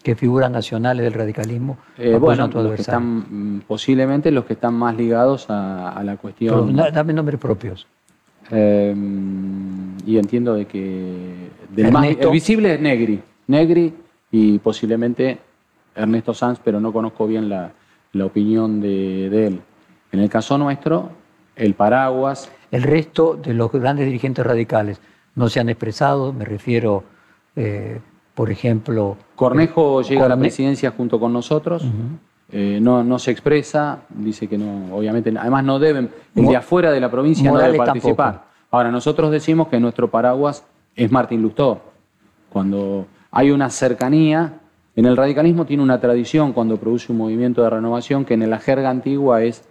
[0.01, 2.81] ¿Qué figuras nacionales del radicalismo eh, bueno, a tu adversario?
[2.81, 6.73] están, mm, posiblemente los que están más ligados a, la cuestión.
[6.75, 7.85] dame nombres propios.
[8.51, 13.93] Em, y entiendo de que el visible es Negri, Negri
[14.31, 15.37] y posiblemente
[15.95, 17.71] Ernesto Sanz, pero no conozco bien la,
[18.23, 19.61] opinión de, de, él.
[20.11, 21.11] En el caso nuestro,
[21.55, 24.99] el paraguas, el resto de los grandes dirigentes radicales
[25.35, 27.03] no se han expresado, me refiero,
[27.55, 27.99] eh,
[28.33, 29.17] por ejemplo...
[29.35, 31.85] Cornejo llega a la presidencia junto con nosotros,
[32.51, 36.91] eh, no, no se expresa, dice que no, obviamente, además no deben, el de afuera
[36.91, 38.45] de la provincia no debe participar.
[38.71, 40.63] Ahora, nosotros decimos que nuestro paraguas
[40.95, 41.81] es Martín Lustó.
[42.49, 44.53] Cuando hay una cercanía,
[44.95, 48.57] en el radicalismo tiene una tradición cuando produce un movimiento de renovación que en la
[48.57, 49.63] jerga antigua es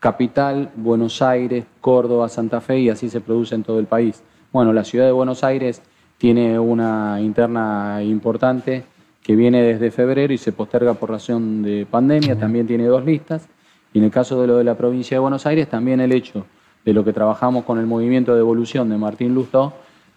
[0.00, 4.22] Capital, Buenos Aires, Córdoba, Santa Fe y así se produce en todo el país.
[4.52, 5.82] Bueno, la ciudad de Buenos Aires
[6.18, 8.84] tiene una interna importante
[9.24, 13.48] que viene desde febrero y se posterga por razón de pandemia, también tiene dos listas.
[13.94, 16.44] Y en el caso de lo de la provincia de Buenos Aires, también el hecho
[16.84, 19.72] de lo que trabajamos con el movimiento de evolución de Martín Lustó,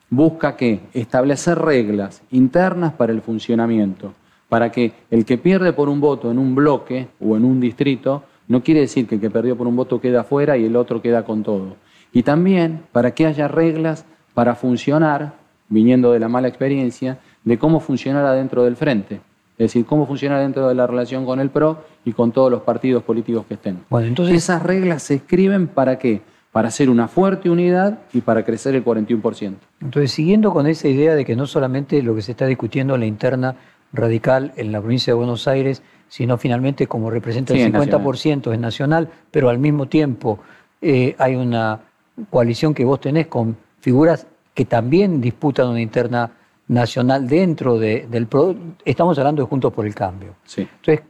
[0.09, 4.13] busca que establecer reglas internas para el funcionamiento,
[4.49, 8.23] para que el que pierde por un voto en un bloque o en un distrito
[8.49, 11.01] no quiere decir que el que perdió por un voto queda afuera y el otro
[11.01, 11.77] queda con todo.
[12.11, 15.33] Y también para que haya reglas para funcionar,
[15.69, 19.15] viniendo de la mala experiencia, de cómo funcionar adentro del frente.
[19.57, 22.61] Es decir, cómo funciona dentro de la relación con el PRO y con todos los
[22.61, 23.79] partidos políticos que estén.
[23.89, 26.21] Bueno, entonces esas reglas se escriben para qué?
[26.51, 29.55] Para hacer una fuerte unidad y para crecer el 41%.
[29.81, 32.99] Entonces, siguiendo con esa idea de que no solamente lo que se está discutiendo en
[33.01, 33.55] la interna
[33.93, 39.09] radical en la provincia de Buenos Aires sino finalmente como representa el 50% es nacional,
[39.31, 40.39] pero al mismo tiempo
[40.81, 41.81] eh, hay una
[42.29, 46.31] coalición que vos tenés con figuras que también disputan una interna
[46.67, 48.55] nacional dentro del PRO.
[48.83, 50.35] Estamos hablando de Juntos por el Cambio.
[50.55, 51.01] Entonces,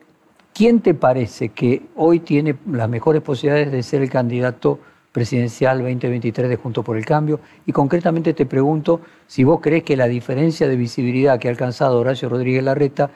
[0.53, 4.79] ¿quién te parece que hoy tiene las mejores posibilidades de ser el candidato
[5.11, 7.39] presidencial 2023 de Juntos por el Cambio?
[7.65, 11.99] Y concretamente te pregunto si vos crees que la diferencia de visibilidad que ha alcanzado
[11.99, 13.09] Horacio Rodríguez Larreta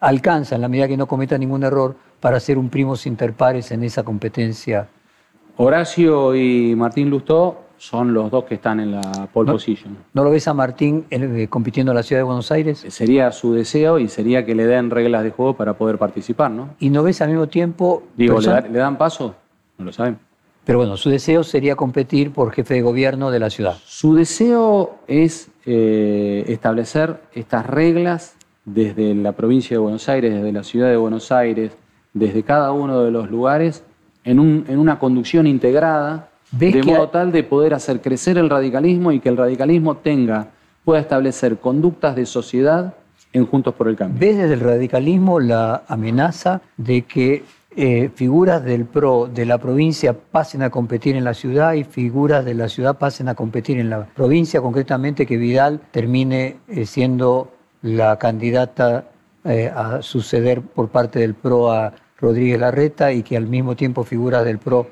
[0.00, 3.82] alcanza, en la medida que no cometa ningún error, para ser un primos interpares en
[3.82, 4.88] esa competencia.
[5.56, 9.96] Horacio y Martín Lustó son los dos que están en la pole position.
[10.14, 12.84] ¿No lo ves a Martín eh, compitiendo en la ciudad de Buenos Aires?
[12.88, 16.70] Sería su deseo y sería que le den reglas de juego para poder participar, ¿no?
[16.78, 18.02] ¿Y no ves al mismo tiempo...
[18.16, 19.34] Digo, ¿le, dan paso?
[19.78, 20.18] No lo saben.
[20.64, 23.76] Pero bueno, su deseo sería competir por jefe de gobierno de la ciudad.
[23.84, 30.64] Su deseo es eh, establecer estas reglas desde la provincia de Buenos Aires, desde la
[30.64, 31.76] ciudad de Buenos Aires,
[32.12, 33.84] desde cada uno de los lugares,
[34.24, 39.28] en, una conducción integrada, de modo tal de poder hacer crecer el radicalismo y que
[39.28, 40.48] el radicalismo tenga,
[40.84, 42.94] pueda establecer conductas de sociedad
[43.32, 44.18] en Juntos por el Cambio.
[44.20, 47.44] ¿Ves desde el radicalismo la amenaza de que
[47.78, 52.44] eh, figuras del PRO de la provincia pasen a competir en la ciudad y figuras
[52.44, 57.52] de la ciudad pasen a competir en la provincia, concretamente que Vidal termine eh, siendo
[57.82, 59.10] la candidata
[59.44, 64.04] eh, a suceder por parte del PRO a Rodríguez Larreta y que al mismo tiempo
[64.04, 64.86] figuras del PRO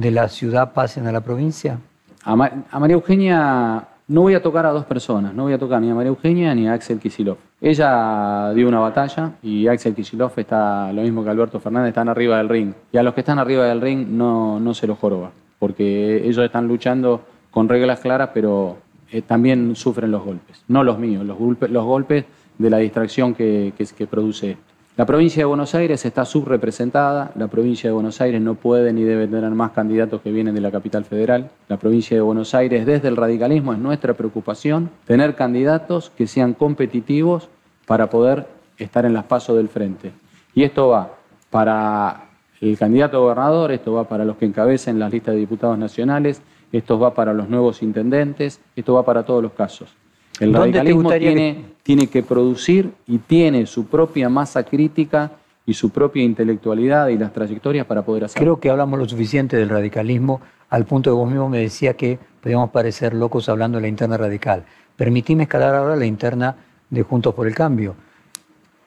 [0.00, 1.78] de la ciudad pasen a la provincia?
[2.24, 5.90] A, María Eugenia no voy a tocar a dos personas, no voy a tocar ni
[5.90, 7.36] a María Eugenia ni a Axel Kisilov.
[7.60, 12.38] Ella dio una batalla y Axel Kisilov está, lo mismo que Alberto Fernández, están arriba
[12.38, 12.72] del ring.
[12.90, 16.44] Y a los que están arriba del ring no, no se los joroba, porque ellos
[16.44, 18.78] están luchando con reglas claras, pero
[19.10, 20.64] eh, también sufren los golpes.
[20.68, 22.24] No los míos, los, golpes, los golpes
[22.56, 24.69] de la distracción que, que, produce esto.
[24.96, 29.04] La provincia de Buenos Aires está subrepresentada, la provincia de Buenos Aires no puede ni
[29.04, 31.50] debe tener más candidatos que vienen de la capital federal.
[31.68, 36.54] La provincia de Buenos Aires, desde el radicalismo, es nuestra preocupación tener candidatos que sean
[36.54, 37.48] competitivos
[37.86, 38.46] para poder
[38.78, 40.12] estar en las pasos del frente.
[40.54, 41.12] Y esto va
[41.50, 42.24] para
[42.60, 46.98] el candidato gobernador, esto va para los que encabecen las listas de diputados nacionales, esto
[46.98, 49.99] va para los nuevos intendentes, esto va para todos los casos.
[50.40, 55.32] El radicalismo tiene, tiene que producir y tiene su propia masa crítica
[55.66, 58.44] y su propia intelectualidad y las trayectorias para poder hacerlo.
[58.44, 62.18] Creo que hablamos lo suficiente del radicalismo al punto de vos mismo me decía que
[62.40, 64.64] podíamos parecer locos hablando de la interna radical.
[64.96, 66.56] Permitime escalar ahora la interna
[66.88, 67.96] de Juntos por el Cambio.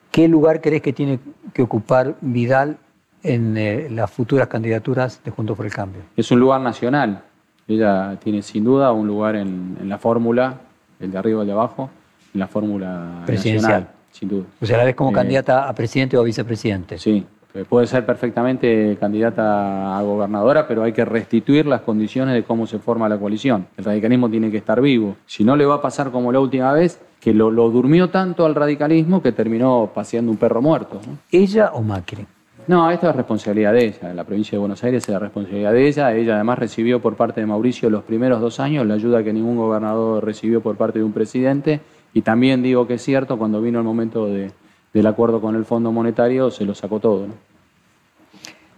[0.09, 1.19] ¿Qué lugar crees que tiene
[1.53, 2.77] que ocupar Vidal
[3.21, 6.01] en eh, las futuras candidaturas de Juntos por el Cambio?
[6.15, 7.23] Es un lugar nacional.
[7.67, 10.61] Ella tiene sin duda un lugar en, en la fórmula
[11.05, 11.89] el de arriba y el de abajo,
[12.33, 14.45] en la fórmula presidencial, sin duda.
[14.61, 16.97] O sea, la ves como eh, candidata a presidente o a vicepresidente.
[16.97, 22.43] Sí, eh, puede ser perfectamente candidata a gobernadora, pero hay que restituir las condiciones de
[22.43, 23.67] cómo se forma la coalición.
[23.77, 25.15] El radicalismo tiene que estar vivo.
[25.27, 28.55] Si no, le va a pasar como la última vez, que lo, durmió tanto al
[28.55, 30.99] radicalismo que terminó paseando un perro muerto.
[31.31, 32.25] ¿Ella o Macri?
[32.67, 34.09] No, esta es responsabilidad de ella.
[34.09, 36.13] En la provincia de Buenos Aires es la responsabilidad de ella.
[36.13, 39.57] Ella además recibió por parte de Mauricio los primeros dos años la ayuda que ningún
[39.57, 41.81] gobernador recibió por parte de un presidente.
[42.13, 45.91] Y también digo que es cierto, cuando vino el momento del acuerdo con el Fondo
[45.91, 47.27] Monetario, se lo sacó todo.
[47.27, 47.33] ¿no?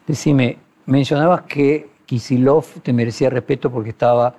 [0.08, 4.36] Decime, mencionabas que Kisilov te merecía respeto porque estaba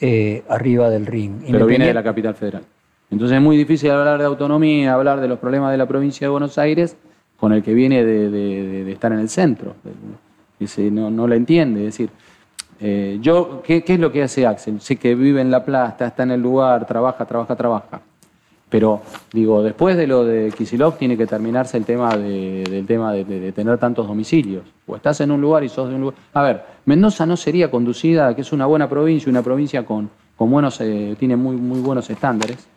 [0.00, 1.42] eh, arriba del ring.
[1.50, 2.64] Pero viene de la capital federal.
[3.10, 6.30] Entonces es muy difícil hablar de autonomía, hablar de los problemas de la provincia de
[6.30, 6.96] Buenos Aires
[7.42, 9.74] con el que viene de, estar en el centro.
[10.60, 11.80] Dice, no, no la entiende.
[11.80, 12.10] Es decir,
[12.78, 14.80] eh, yo, ¿qué, es lo que hace Axel?
[14.80, 18.00] Sé que vive en La Plata, está en el lugar, trabaja, trabaja, trabaja.
[18.68, 23.50] Pero, digo, después de lo de Kisilov tiene que terminarse el tema del tema de,
[23.50, 24.62] tener tantos domicilios.
[24.86, 26.14] O estás en un lugar y sos de un lugar.
[26.34, 30.48] A ver, Mendoza no sería conducida, que es una buena provincia, una provincia con, con
[30.48, 32.68] buenos, eh, tiene muy, muy buenos estándares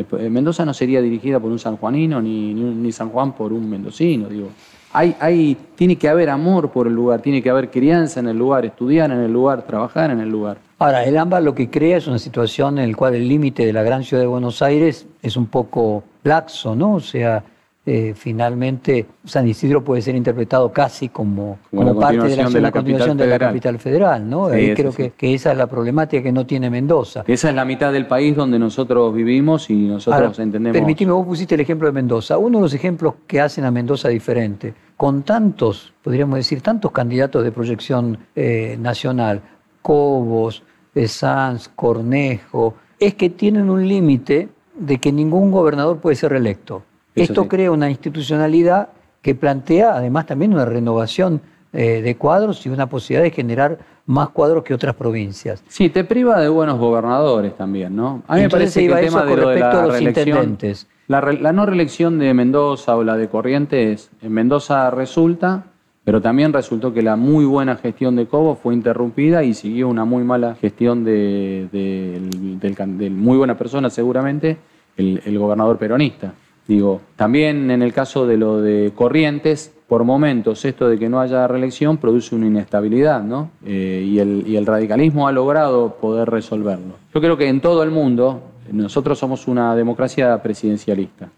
[0.00, 4.28] eh, Mendoza no sería dirigida por un sanjuanino ni, ni, San Juan por un mendocino.
[4.28, 4.48] Digo.
[4.92, 8.38] Hay, hay, tiene que haber amor por el lugar, tiene que haber crianza en el
[8.38, 10.58] lugar, estudiar en el lugar, trabajar en el lugar.
[10.78, 13.72] Ahora, el AMBA lo que crea es una situación en la cual el límite de
[13.72, 16.94] la gran ciudad de Buenos Aires es un poco laxo, ¿no?
[16.94, 17.44] O sea,
[17.90, 21.58] eh, finalmente San Isidro puede ser interpretado casi como,
[21.98, 24.48] parte de la, continuación de la capital federal, ¿no?
[24.48, 27.24] creo Que, esa es la problemática que no tiene Mendoza.
[27.26, 30.76] Esa es la mitad del país donde nosotros vivimos y nosotros entendemos.
[30.76, 32.36] Permitime, vos pusiste el ejemplo de Mendoza.
[32.36, 37.42] Uno de los ejemplos que hacen a Mendoza diferente, con tantos, podríamos decir, tantos candidatos
[37.42, 39.40] de proyección eh, nacional,
[39.80, 40.62] Cobos,
[41.06, 46.82] Sanz, Cornejo, es que tienen un límite de que ningún gobernador puede ser reelecto.
[47.22, 48.88] Esto crea una institucionalidad
[49.22, 51.40] que plantea además también una renovación
[51.72, 55.62] eh, de cuadros y una posibilidad de generar más cuadros que otras provincias.
[55.68, 58.22] Sí, te priva de buenos gobernadores también, ¿no?
[58.26, 60.86] A mí me parece que el tema de, lo de la los intendentes.
[61.08, 65.64] La, la, no reelección de Mendoza o la de Corrientes, en Mendoza resulta,
[66.04, 70.06] pero también resultó que la muy buena gestión de Cobo fue interrumpida y siguió una
[70.06, 74.56] muy mala gestión de, del, muy buena persona seguramente,
[74.96, 76.32] el gobernador peronista.
[76.68, 81.18] Digo, también en el caso de lo de Corrientes, por momentos esto de que no
[81.18, 83.50] haya reelección produce una inestabilidad, ¿no?
[83.64, 86.96] Eh, y, el, radicalismo ha logrado poder resolverlo.
[87.14, 91.30] Yo creo que en todo el mundo, nosotros somos una democracia presidencialista.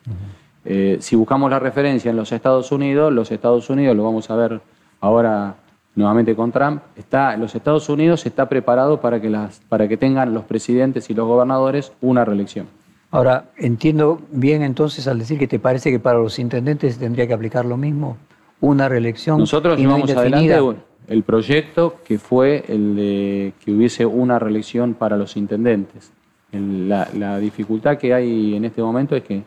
[0.64, 4.34] Eh, si buscamos la referencia en los Estados Unidos, los Estados Unidos, lo vamos a
[4.34, 4.60] ver
[5.00, 5.54] ahora
[5.94, 10.34] nuevamente con Trump, está, los Estados Unidos está preparado para que, las, para que tengan
[10.34, 12.66] los presidentes y los gobernadores una reelección.
[13.12, 17.34] Ahora, entiendo bien entonces al decir que te parece que para los intendentes tendría que
[17.34, 18.16] aplicar lo mismo,
[18.60, 19.38] una reelección.
[19.38, 20.56] Nosotros llevamos adelante
[21.08, 26.12] el proyecto que fue el de que hubiese una reelección para los intendentes.
[26.52, 29.44] La, dificultad que hay en este momento es que en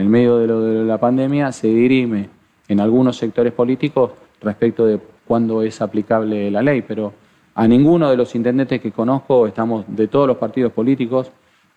[0.00, 2.30] el medio de, lo de la pandemia se dirime
[2.68, 7.12] en algunos sectores políticos respecto de cuándo es aplicable la ley, pero
[7.54, 11.30] a ninguno de los intendentes que conozco, estamos de todos los partidos políticos,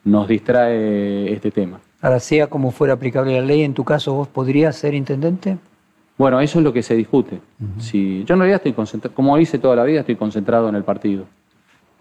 [0.05, 1.79] nos distrae este tema.
[2.01, 5.57] Ahora, sea como fuera aplicable la ley, en tu caso, ¿vos podrías ser intendente?
[6.17, 7.39] Bueno, eso es lo que se discute.
[7.79, 10.83] si, yo en realidad estoy concentrado, como hice toda la vida, estoy concentrado en el
[10.83, 11.25] partido.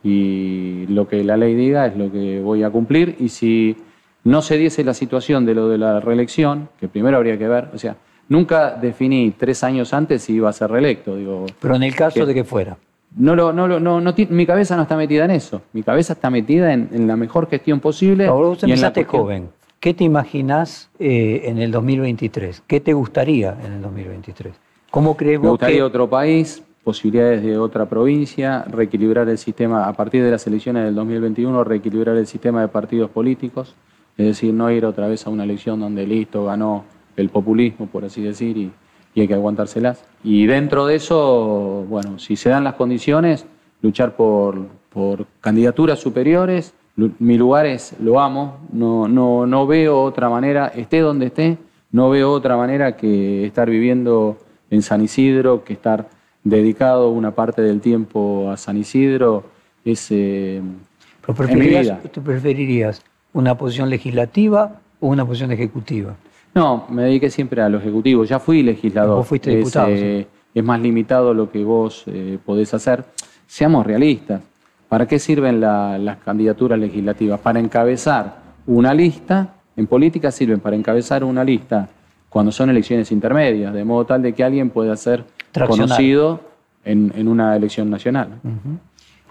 [0.05, 3.17] Y lo que la ley diga es lo que voy a cumplir.
[3.19, 3.77] Y si
[4.23, 7.71] no se diese la situación de lo de la reelección, que primero habría que ver,
[7.73, 7.97] o sea,
[8.29, 11.17] nunca definí tres años antes si iba a ser reelecto.
[11.17, 12.77] Digo, Pero en el caso de que fuera.
[13.17, 15.63] No lo, no, no, no, mi cabeza no está metida en eso.
[15.73, 18.27] Mi cabeza está metida en, la mejor gestión posible.
[18.27, 19.49] Ahora vos empezaste joven.
[19.79, 22.63] ¿qué te imaginás eh, en el 2023?
[22.67, 24.55] ¿Qué te gustaría en el 2023?
[24.91, 29.87] ¿Cómo crees Me vos gustaría que- otro país, posibilidades de otra provincia, reequilibrar el sistema,
[29.87, 33.75] a partir de las elecciones del 2021, reequilibrar el sistema de partidos políticos,
[34.17, 36.85] es decir, no ir otra vez a una elección donde listo, ganó
[37.17, 38.73] el populismo, por así decir, y,
[39.15, 40.05] y hay que aguantárselas.
[40.23, 43.47] Y dentro de eso, bueno, si se dan las condiciones,
[43.83, 46.75] luchar por, por candidaturas superiores.
[46.97, 51.59] Mi lugar es, lo amo, no, no, no veo otra manera, esté donde esté,
[51.91, 54.39] no veo otra manera que estar viviendo
[54.71, 56.09] en San Isidro, que estar
[56.45, 59.45] dedicado una parte del tiempo a San Isidro.
[59.85, 60.63] Es, eh,
[61.21, 62.01] pero en mi preferirías, vida.
[62.13, 63.03] ¿tú preferirías
[63.33, 66.15] una posición legislativa o una posición ejecutiva?
[66.55, 68.25] No, me dediqué siempre a lo ejecutivo.
[68.25, 69.17] Ya fui legislador.
[69.19, 73.05] Vos fuiste Es, diputado, eh, es más limitado lo que vos eh, podés hacer.
[73.47, 74.41] Seamos realistas.
[74.89, 77.41] ¿Para qué sirven la- las candidaturas legislativas?
[77.41, 78.37] Para encabezar
[78.67, 79.55] una lista.
[79.77, 81.89] En política sirven para encabezar una lista
[82.29, 85.25] cuando son elecciones intermedias, de modo tal de que alguien pueda ser
[85.87, 86.41] conocido
[86.85, 88.29] en, en una elección nacional.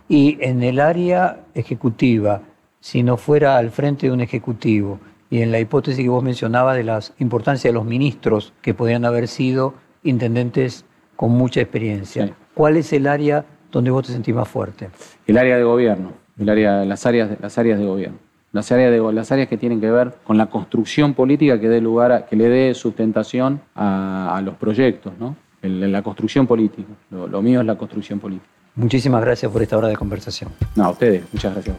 [0.09, 2.41] Y en el área ejecutiva,
[2.81, 4.99] si no fuera al frente de un ejecutivo,
[5.33, 9.03] y en la hipótesis que vos mencionabas de la importancia de los ministros que podían
[9.03, 9.73] haber sido
[10.03, 12.33] intendentes con mucha experiencia, Sí.
[12.53, 14.89] ¿cuál es el área donde vos te sentís más fuerte?
[15.25, 18.17] El área de gobierno, el área, las, áreas, las áreas de gobierno.
[18.51, 21.81] Las áreas, de, las áreas que tienen que ver con la construcción política que dé
[21.81, 25.35] lugar a- que le dé sustentación a, a los proyectos, ¿no?
[25.63, 26.89] El- la construcción política.
[27.09, 28.45] Lo, lo mío es la construcción política.
[28.75, 30.51] Muchísimas gracias por esta hora de conversación.
[30.75, 31.77] No, a ustedes, muchas gracias.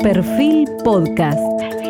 [0.00, 1.81] Perfil Podcast.